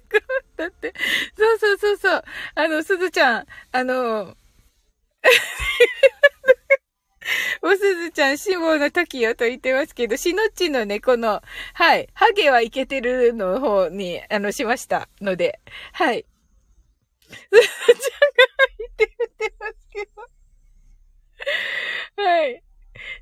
[0.56, 0.94] 配って。
[1.36, 2.24] そうそうそうそう。
[2.54, 4.36] あの、すずちゃん、あの、
[7.62, 11.42] おすずちゃん、死亡の時よと言ってますけど、しのっちのね、の、
[11.74, 15.60] はい、ハゲはいけてるの方に、あの、しましたので、
[15.92, 16.24] はい。
[17.28, 17.56] すずちゃんが
[18.68, 20.10] 入って言ってますけど。
[22.22, 22.62] はい。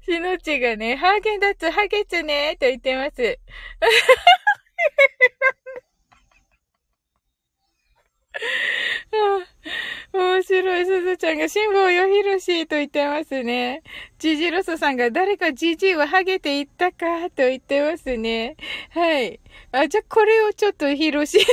[0.05, 3.23] しのっちがね、ハーゲンダッツ、ハゲツね、と言ってます。
[10.13, 13.83] 面白い、すずちゃんが、辛抱よひろしと言ってますね。
[14.19, 18.57] ジジロスさんが、誰かジジイはハゲていったかと言ってますね。
[18.91, 19.41] はい。
[19.73, 21.39] あ、じゃこれをちょっとひろし、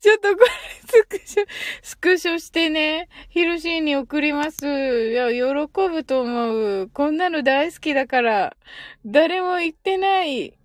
[0.00, 0.50] ちょっとこれ、
[0.86, 1.46] スクショ、
[1.82, 4.66] スクショしてね、ヒロシーに送ります。
[4.66, 5.42] いや、喜
[5.88, 6.90] ぶと思う。
[6.92, 8.56] こんなの大好きだから。
[9.04, 10.57] 誰も言ってない。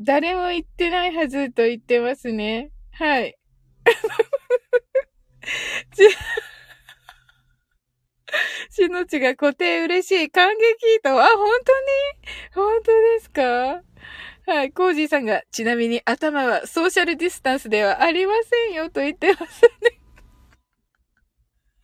[0.00, 2.70] 誰も言ってないはずと言ってますね。
[2.92, 3.36] はい。
[8.70, 10.30] しのちが固定嬉しい。
[10.30, 11.22] 感激と。
[11.22, 11.86] あ、本当に？
[12.54, 13.82] 本当ですか？
[14.50, 14.72] はい。
[14.72, 20.00] コージーさんが、ちなみに頭はソーシャルディスタンスではありませんよと言ってますね。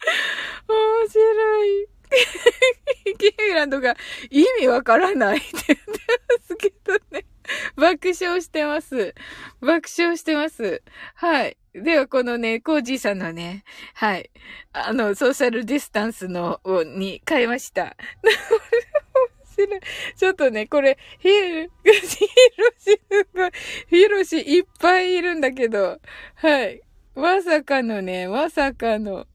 [0.69, 1.89] 面白い。
[3.19, 3.97] キーランドが
[4.31, 5.85] 意味わからないって言って
[6.39, 7.27] ますけどね。
[7.76, 9.14] 爆笑してます。
[9.61, 10.82] 爆笑してます。
[11.14, 11.59] はい。
[11.74, 14.30] では、このね、コージーさんのね、はい。
[14.72, 17.97] あの、ソーシャルディスタンスの、をに変えました。
[20.16, 21.34] ちょっとね、これ、ヒロ
[21.94, 22.26] シ、ヒ
[22.59, 23.01] ロシ、
[23.88, 25.99] ヒロシいっぱいいるんだけど、
[26.34, 26.82] はい。
[27.14, 29.26] まさかのね、まさかの。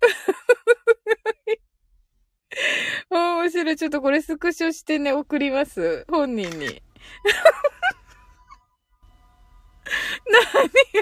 [3.10, 3.76] 面白い。
[3.76, 6.06] ちょっとこれスクショしてね、送ります。
[6.08, 6.82] 本人に。
[10.28, 10.48] 何や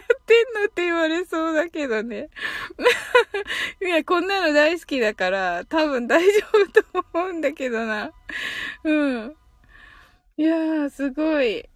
[0.00, 2.28] ってんのって言われそうだけどね。
[3.80, 8.12] いや、こんなの大好きだから、多分大丈夫と思うんだけどな。
[8.84, 9.36] うん。
[10.36, 11.68] いやー、すごい。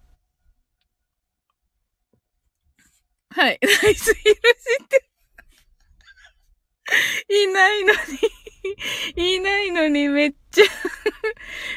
[3.31, 3.59] はい。
[3.61, 4.39] ナイスヒルシ
[4.83, 5.09] って。
[7.29, 7.93] いないの
[9.15, 10.65] にいないのにめっち ゃ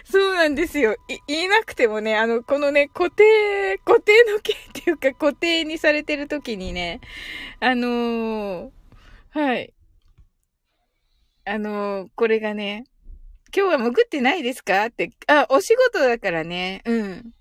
[0.05, 0.95] そうなんですよ。
[1.09, 7.01] い、言えなくてもね、あの、このね、固定、固定の形っていうか固定にされてる時にね、
[7.61, 8.71] あのー、
[9.31, 9.73] はい。
[11.45, 12.85] あのー、これがね、
[13.55, 17.35] 今日は潜ってないですかって、あ、お仕事だからね、うん。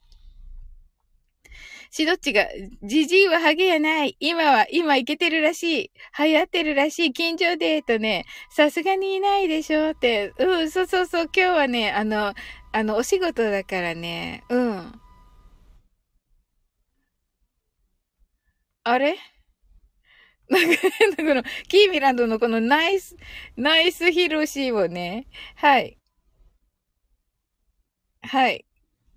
[1.92, 2.48] しどっちが、
[2.84, 4.16] じじいはハゲやない。
[4.22, 5.92] 今は、今いけてるらしい。
[6.18, 7.14] 流行ってるらしい。
[7.14, 8.26] 近所デートね。
[8.50, 10.34] さすがにいないでしょって。
[10.40, 11.30] うん、そうそうそう。
[11.36, 12.34] 今日はね、あの、
[12.72, 14.44] あの、お仕事だからね。
[14.50, 15.02] うん。
[18.84, 19.18] あれ？
[20.50, 20.82] なんか、
[21.18, 23.16] この、キーミランドのこのナイス、
[23.58, 25.98] ナイスヒロシをね、はい。
[28.24, 28.66] はい。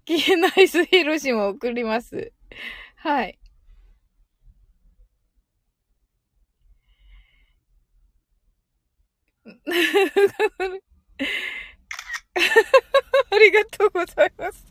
[0.04, 2.32] キー ナイスヒロシも送ります。
[2.96, 3.38] はい。
[13.30, 14.64] ありがとうございます。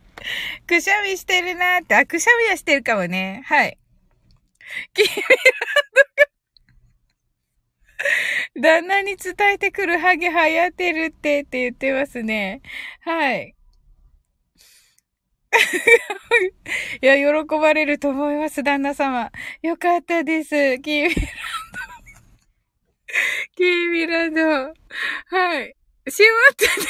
[0.68, 3.44] くしゃみしてるなーって、あ、くしゃみはしてるかもね。
[3.46, 3.78] はい。
[4.94, 5.14] 君ら
[8.56, 12.62] 旦那に伝えてくるハゲ流行ってるってって言ってますね。
[13.02, 13.56] はい。
[17.02, 19.32] いや、喜ばれると思います、旦那様。
[19.62, 20.80] よかったです。
[20.80, 21.24] キーミランド。
[23.56, 24.42] キーミランド。
[25.36, 25.76] はい。
[26.10, 26.88] しまったね。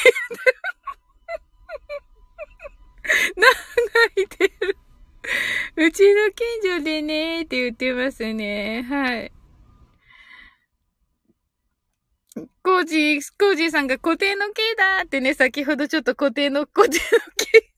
[3.36, 4.76] 長いてる。
[5.76, 8.82] うちの近所でねって言ってますね。
[8.82, 9.32] はい。
[12.62, 17.02] コージー、コージーさんが固定の系だってね、先ほどちょっと固定の、固定の
[17.36, 17.73] 系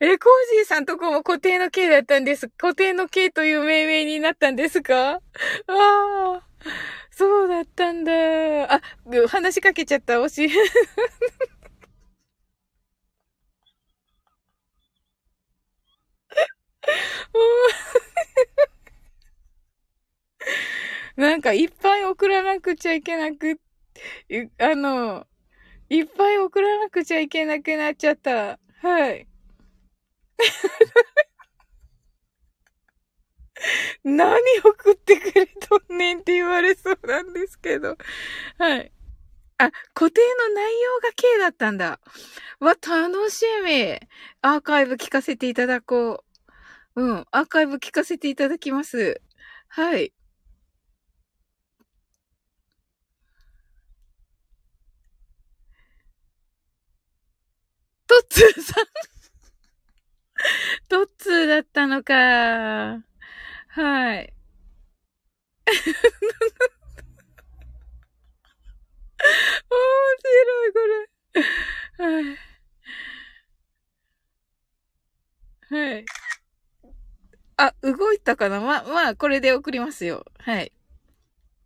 [0.00, 2.48] え、コージーさんとこも固定の K だったんです。
[2.56, 5.12] 固定の K という命名になったんですか？
[5.14, 5.20] あ
[5.68, 6.42] あ、
[7.10, 8.12] そうだったんだ。
[8.74, 8.80] あ、
[9.28, 10.50] 話しかけちゃった、推し。
[21.16, 23.60] なんかいっぱい送らなくちゃいけなく、
[24.58, 25.26] あの、
[25.90, 28.58] いっぱい送らなくちゃいけなくなっちゃった。
[28.82, 29.26] はい。
[34.02, 37.96] 何送ってくれとんねんって言われそうなんですけど。
[38.58, 38.92] はい。
[39.58, 42.00] あ、固定の内容が K だったんだ。
[42.58, 43.98] わ、楽しみ。
[44.42, 46.24] アーカイブ聞かせていただこ
[46.96, 47.02] う。
[47.02, 49.20] うん、アーカイブ聞かせていただきます。
[49.68, 50.12] はい。
[58.12, 58.84] トッツーさん
[60.86, 62.12] トッツーだったのか。
[62.14, 63.00] は
[64.16, 64.34] い。
[65.64, 65.80] 面
[70.18, 70.78] 白い、こ
[71.96, 72.04] れ。
[72.04, 72.36] はい。
[75.70, 76.04] はい。
[77.56, 78.60] あ、動いたかな？
[78.60, 80.26] ま、まあ、これで送りますよ。
[80.38, 80.70] はい。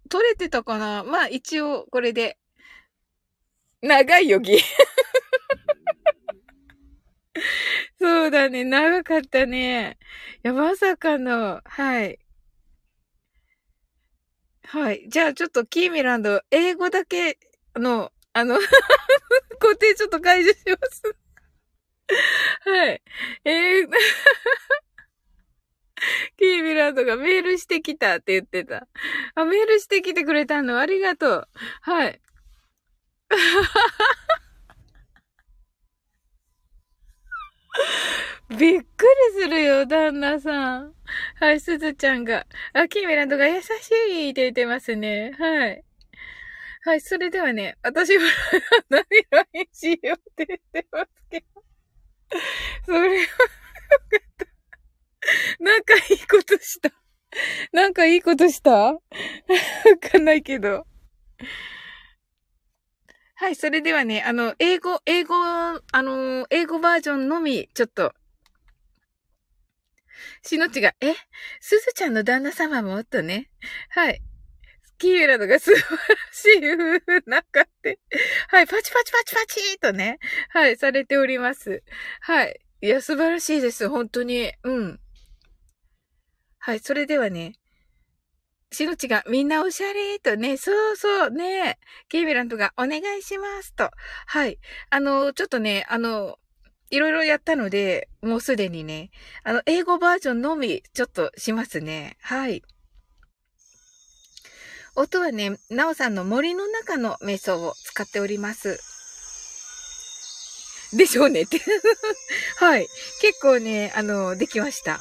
[0.08, 1.02] 取れてたかな？
[1.02, 2.38] まあ、一応、これで。
[3.82, 4.60] 長いよ、ぎ。
[8.00, 8.64] そうだね。
[8.64, 9.98] 長かったね。
[10.44, 12.18] いや、まさかの、はい。
[14.64, 15.08] はい。
[15.08, 17.38] じゃあ、ちょっと、キーミランド、英語だけ
[17.76, 18.58] の、あの
[19.60, 21.02] 固定ちょっと解除します
[22.60, 23.02] はい。
[23.44, 23.88] えー、
[26.36, 28.86] キーミランドがメールしてきたって言ってた。
[29.34, 31.48] あ、メールしてきてくれたのありがとう。
[31.82, 32.20] はい。
[38.50, 39.06] びっく
[39.36, 40.94] りするよ、旦那さん。
[41.40, 42.46] はい、すずちゃんが。
[42.72, 45.32] あ、キーミランドが優しいって言ってますね。
[45.38, 45.84] はい。
[46.84, 48.22] はい、それではね、私は
[48.88, 51.64] 何 LINE しようって言ってますけど。
[52.86, 54.46] それは、よかっ
[55.58, 55.64] た。
[55.64, 56.90] なんかいいことした。
[57.72, 58.70] なんかいいことした？
[58.70, 59.00] わ
[60.00, 60.86] かんないけど。
[63.38, 68.14] はい、それではね、あの、英語、英語、あの、英語バージョンのみ、ちょっと。
[70.42, 71.12] しのちが、え、
[71.60, 73.50] すずちゃんの旦那様もとね。
[73.90, 74.22] はい。
[74.96, 75.86] キーラのが素晴ら
[76.32, 77.98] しい夫婦仲って。
[78.48, 80.18] はい、パチパチパチパチーとね。
[80.48, 81.82] はい、されております。
[82.20, 82.58] はい。
[82.80, 83.90] いや、素晴らしいです。
[83.90, 84.50] 本当に。
[84.62, 85.00] うん。
[86.58, 87.52] はい、それではね、
[88.72, 93.90] しのちがみんなおしゃれとね、そうそうね、ケイビラントがお願いしますと。
[94.26, 94.58] はい。
[94.90, 96.38] あの、ちょっとね、あの、
[96.90, 99.10] いろいろやったので、もうすでにね、
[99.44, 102.16] あの、英語バージョンのみ、ちょっとしますね。
[102.20, 102.62] はい。
[104.94, 108.80] 音はね、なおさんの森の中の瞑想を使っております。
[110.96, 111.60] でしょうねって
[112.58, 112.86] はい。
[113.20, 115.00] 結構ね、あの、できました。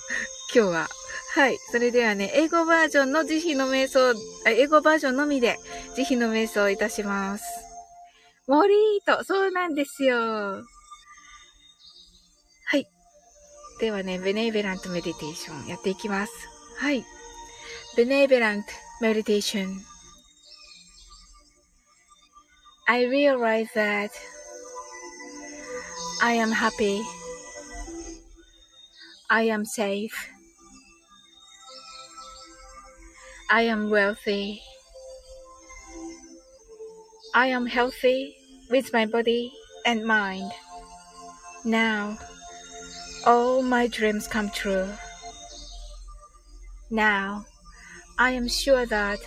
[0.54, 0.90] 今日は。
[1.36, 1.58] はい。
[1.70, 4.18] それではね、英語バージョンの慈悲の瞑想、
[4.48, 5.58] 英語バージョンのみで
[5.94, 7.44] 慈悲の瞑想をいたします。
[8.48, 8.74] 森
[9.06, 10.16] と、そうなんですよ。
[10.16, 10.64] は
[12.78, 12.88] い。
[13.82, 16.32] ではね、ベネーベラントメディテーションやっていきます。
[16.78, 17.04] はい。
[17.98, 18.64] benevolent
[19.02, 19.68] meditation.
[22.88, 24.12] I realize that
[26.22, 27.02] I am happy.
[29.28, 30.35] I am safe.
[33.50, 34.64] I am wealthy.
[37.36, 38.36] I am healthy
[38.72, 39.54] with my body
[39.86, 40.52] and mind.
[41.64, 42.18] Now,
[43.24, 44.90] all my dreams come true.
[46.90, 47.46] Now,
[48.18, 49.20] I am sure that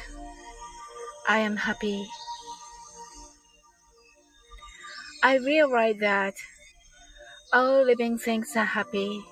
[1.28, 2.04] I am happy.
[5.22, 6.34] I realize that
[7.52, 9.22] all living things are happy.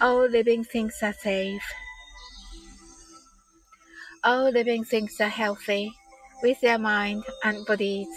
[0.00, 1.62] All living things are safe.
[4.28, 5.90] All living things are healthy
[6.42, 8.12] with their mind and bodies,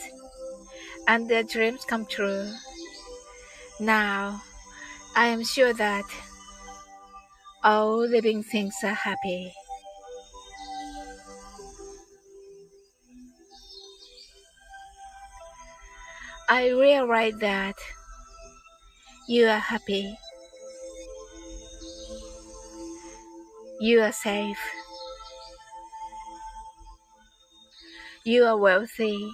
[1.08, 2.52] and their dreams come true.
[3.80, 4.42] Now,
[5.16, 6.04] I am sure that
[7.64, 9.54] all living things are happy.
[16.50, 17.76] I realize that
[19.30, 20.18] you are happy.
[23.80, 24.60] You are safe.
[28.24, 29.32] You are wealthy.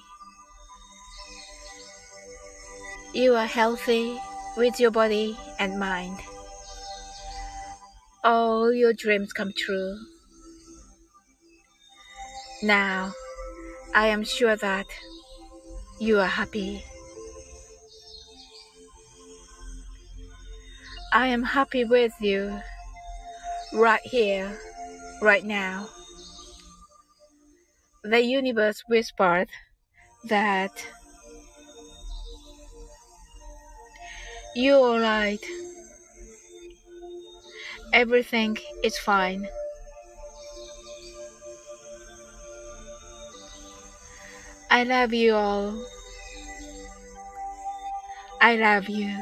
[3.14, 4.18] You are healthy
[4.58, 6.20] with your body and mind
[8.28, 9.98] all your dreams come true.
[12.62, 13.14] Now,
[13.96, 14.86] I am sure that
[16.02, 16.84] you are happy.
[21.14, 22.60] I am happy with you
[23.74, 24.60] right here,
[25.22, 25.88] right now.
[28.10, 29.49] The universe whispered
[30.26, 30.86] that
[34.55, 35.39] you're right.
[37.91, 39.47] Everything is fine.
[44.70, 45.86] I love you all.
[48.41, 49.16] I love you.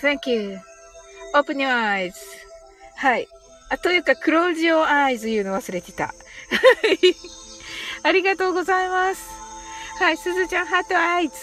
[0.00, 0.60] Thank you.
[1.34, 2.14] Open your eyes.
[2.96, 3.28] はい。
[3.68, 6.14] あ、というか、close your eyes 言うの忘れてた。
[8.04, 9.22] ありがとうございます。
[9.98, 11.34] はい、すずちゃん、 heart eyes。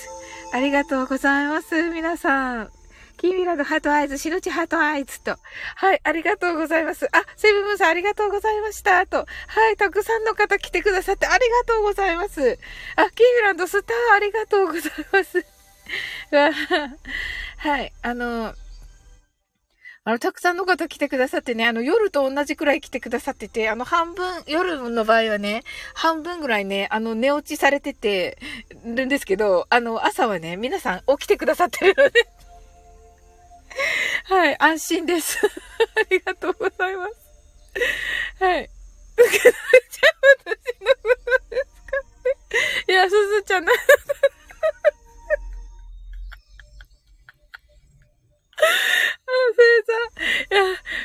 [0.54, 1.90] ありがとうございます。
[1.90, 2.72] 皆さん。
[3.18, 5.38] キーミラの heart eyes、シロチ heart eyes と。
[5.76, 7.08] はい、ありがとうございます。
[7.12, 9.06] あ、セブンさんありがとうございました。
[9.06, 9.28] と。
[9.48, 12.58] はい、たくさんの方来てくださってありがとうございます。
[12.96, 15.46] あ、キーミランドスターありがとうございます。
[17.58, 18.56] はい、あの、
[20.04, 28.40] あの、たくさんの方来てくださってね、あの、夜と同じくらい来てくださってて、あの、半分、夜の場合はね、半分ぐらいね、あの、寝落ちされてて
[28.84, 32.28] るんですけど、あの、朝はね、皆さん起きてくださってるので
[34.26, 35.38] はい、安心です。
[35.46, 35.50] あ
[36.10, 37.14] りがとうございます。
[38.44, 38.70] はい。
[39.18, 39.54] 受け取れ
[39.92, 41.10] ちゃう私のこ
[41.50, 41.64] とです
[42.88, 43.72] かいや、すずちゃんな、
[50.52, 50.64] いや、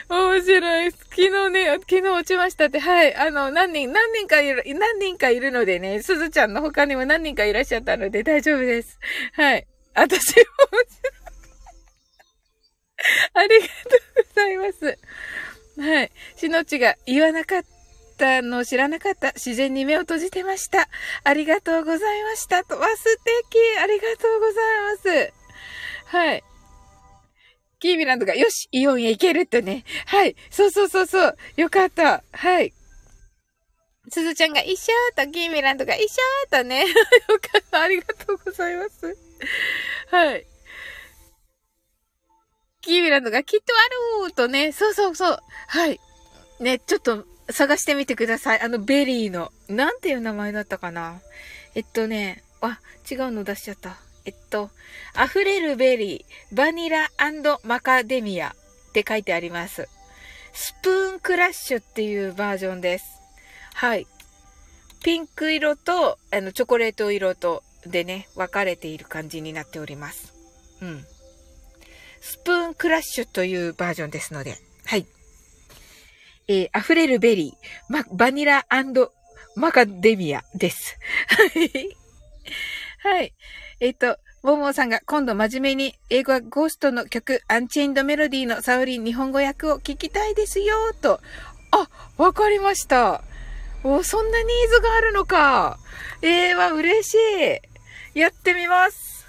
[0.09, 0.91] 面白い。
[0.91, 3.14] 昨日ね、昨日落ちましたって、はい。
[3.14, 8.99] あの、何人、何人かいる、何人かいるのでね、すずちゃんの他にも何人かいらっしゃったので大丈夫です。
[9.33, 9.66] はい。
[9.95, 10.45] 私も、
[13.35, 14.99] ありがとうございます。
[15.81, 16.12] はい。
[16.37, 17.62] しのちが言わなかっ
[18.18, 19.33] たの知らなかった。
[19.33, 20.89] 自然に目を閉じてました。
[21.24, 22.64] ありがとうございました。
[22.64, 25.33] と、わ、素敵ありがとうございます。
[26.07, 26.45] はい。
[27.79, 29.85] キーミランドが、よし、イオンへ行けるってね。
[30.07, 30.35] はい。
[30.51, 31.37] そうそうそうそう。
[31.57, 32.22] よかった。
[32.33, 32.72] はい。
[34.09, 36.07] すずちゃんが一緒と、キーミランドが一緒
[36.51, 36.87] とね。
[36.87, 36.95] よ
[37.41, 37.83] かった。
[37.83, 39.16] ありがとうございます。
[40.11, 40.47] はい。
[42.81, 43.74] キーミランドがきっと
[44.24, 44.72] あるとね。
[44.72, 45.39] そうそうそう。
[45.66, 46.01] はい。
[46.61, 48.61] ね、ちょっと探してみてください。
[48.61, 49.53] あの、ベリーの。
[49.68, 51.20] なんていう名前だったかな。
[51.74, 54.06] えっとね、あ、違うの出しちゃった。
[54.27, 54.70] えっと、
[55.24, 57.09] 溢れるベリー、バニラ
[57.62, 59.89] マカデミアって書いてあります。
[60.53, 63.05] スプーンクラッシュっていうバージョンです。
[63.74, 64.07] はい。
[65.05, 70.35] ピンク色と、あの、チョコレート色と、でね、分かれている感じになっております。
[70.83, 71.05] うん。
[72.20, 74.57] スプーンクラッシュというバージョンですので、
[74.87, 75.07] はい。
[76.49, 78.66] えー、溢れるベリー、ま、バニラ
[79.55, 80.99] マカデミアです。
[81.29, 81.97] はい。
[82.99, 83.33] はい。
[83.81, 91.20] えっ、と、ボモーさんが今度真面目に映画ゴーストの曲アンチェインドメロディーのサオリン日本語訳を聞きたいですよ、と。
[91.72, 93.22] あ、わかりました。
[93.83, 95.79] お、そんなニーズがあるのか。
[96.22, 97.14] ええー、わ、嬉し
[98.14, 98.18] い。
[98.18, 99.27] やってみます。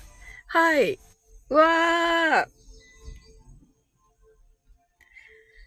[0.47, 0.99] はい。
[1.49, 2.57] わー。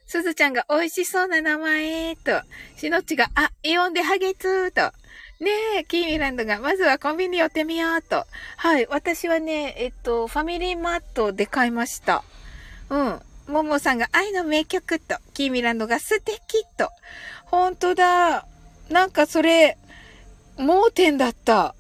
[0.07, 2.41] すずちゃんが美味しそうな名前、と。
[2.77, 4.97] しのっちが、あ、イオンでハゲツー、と。
[5.41, 8.27] ねえ、キーミランドが、まずはコンビニ寄ってみようと。
[8.59, 8.87] はい。
[8.89, 12.23] 私はね、えっと、ファミリーマートで買いました。
[12.91, 13.21] うん。
[13.49, 16.39] ももさんが愛の名曲と、キーミランドが素敵
[16.77, 16.91] と。
[17.47, 18.47] ほんとだ。
[18.91, 19.79] なんかそれ、
[20.59, 21.75] 盲点だった。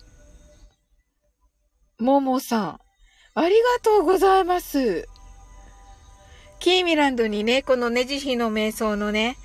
[1.98, 2.80] ももさん。
[3.34, 5.06] ありがとうございます。
[6.60, 9.36] キーミランドにね、このネジヒの瞑想のね、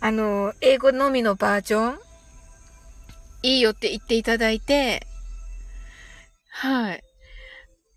[0.00, 2.07] あの、英語のみのバージョン
[3.42, 5.06] いいよって言っていただいて、
[6.50, 7.02] はい。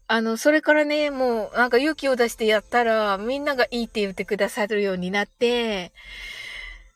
[0.07, 5.93] あの、それからね、もう、なんか勇気を出してやったら、みんながいいって言ってくださるようになって、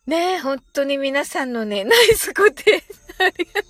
[0.05, 2.83] ね本当に皆さんのね、 ナイスコテ
[3.17, 3.69] ありがと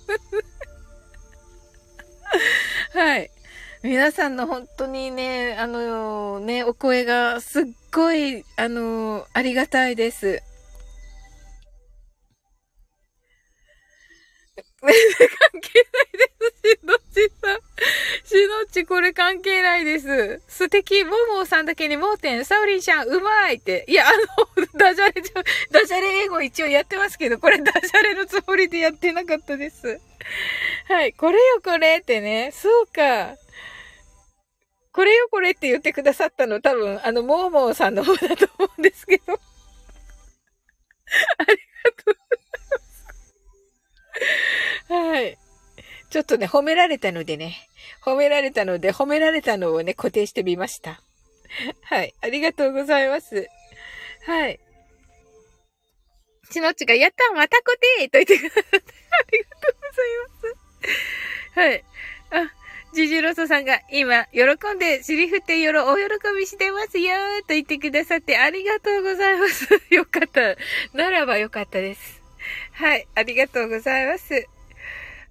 [2.94, 2.98] う。
[2.98, 3.30] はい。
[3.82, 10.42] 皆さんの本当にね、あのね、お声がすっごい、あのありがたいです。
[14.80, 17.60] 関係ないですし、どっちさん。
[18.26, 20.42] しのっちこれ関係ないです。
[20.48, 23.84] 素敵、ももさんだけに盲点、サウリンちゃん、うまいって。
[23.88, 30.00] いや、あの、ダジャレじゃ、ダジャレ英語一応やってますけど、これダジャレのつもりでやってなかったです。
[30.88, 32.50] はい、これよこれってね。
[32.52, 33.36] そうか。
[34.92, 39.34] これよこれって言ってくださったの多分、あの、もーもーさんの方だと思うんですけど。
[41.38, 42.45] ありがとう。
[44.88, 45.38] はい。
[46.10, 47.68] ちょっとね、褒められたのでね、
[48.02, 51.00] 褒められたので、褒められたのをね、固定してみました。
[51.82, 52.14] はい。
[52.20, 53.48] ありがとうございます。
[54.24, 54.60] はい。
[56.50, 60.54] ちのちが、やったまたこてーと言ってくださって、ありがとうございま
[61.44, 61.60] す。
[61.60, 61.84] はい。
[62.30, 62.52] あ、
[62.94, 64.42] ジジロソさんが、今、喜
[64.74, 66.02] んで、尻振ってよろ、お喜
[66.38, 69.68] びしてますよと言ってくださって、ありがとうございます。
[69.92, 70.56] よかった。
[70.92, 72.25] ならばよかったです。
[72.72, 74.46] はい、ありがとうございます。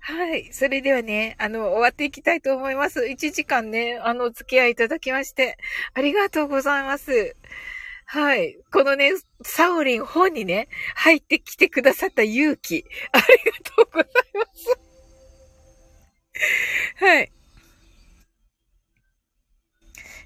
[0.01, 0.53] はい。
[0.53, 3.01] それではね、あの、終わっていきたいと思います。
[3.01, 5.57] 1時間ね、あの、お付き合いいただきまして、
[5.95, 7.35] ありがとうございます。
[8.05, 8.57] はい。
[8.71, 14.79] このね、サオリン本にね、入ってきてくださった勇気、ありがとうございます。
[16.97, 17.31] はい。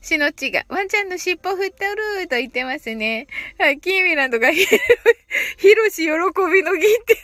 [0.01, 3.27] しのちが、ワンちゃんの尻尾振っておると言ってますね。
[3.57, 4.65] はい、キーミランドがひ、
[5.57, 7.17] ひろし喜びの銀って。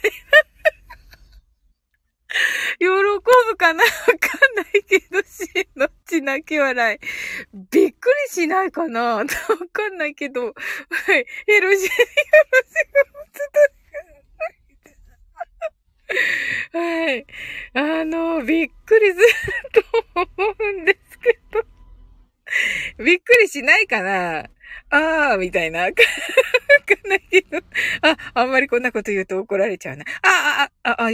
[2.80, 6.99] 喜ぶかなわかんないけど、しのち泣き笑い。
[7.71, 9.26] びっくりしないかなわ
[9.71, 10.47] かんないけど。
[10.47, 10.53] はい。
[11.47, 13.15] ヘロジ、よろしく
[16.73, 17.26] はい。
[17.73, 19.26] あの、びっくりする
[19.71, 21.74] と思うんですけど。
[22.97, 24.49] びっくりしないかな
[24.89, 25.82] あー、みたいな。
[25.86, 25.95] わか
[27.08, 27.58] んないけど。
[28.01, 30.06] あ、あんまりこんなこと言うと怒られちゃうな。
[30.22, 31.12] あ、あ、あ、あ、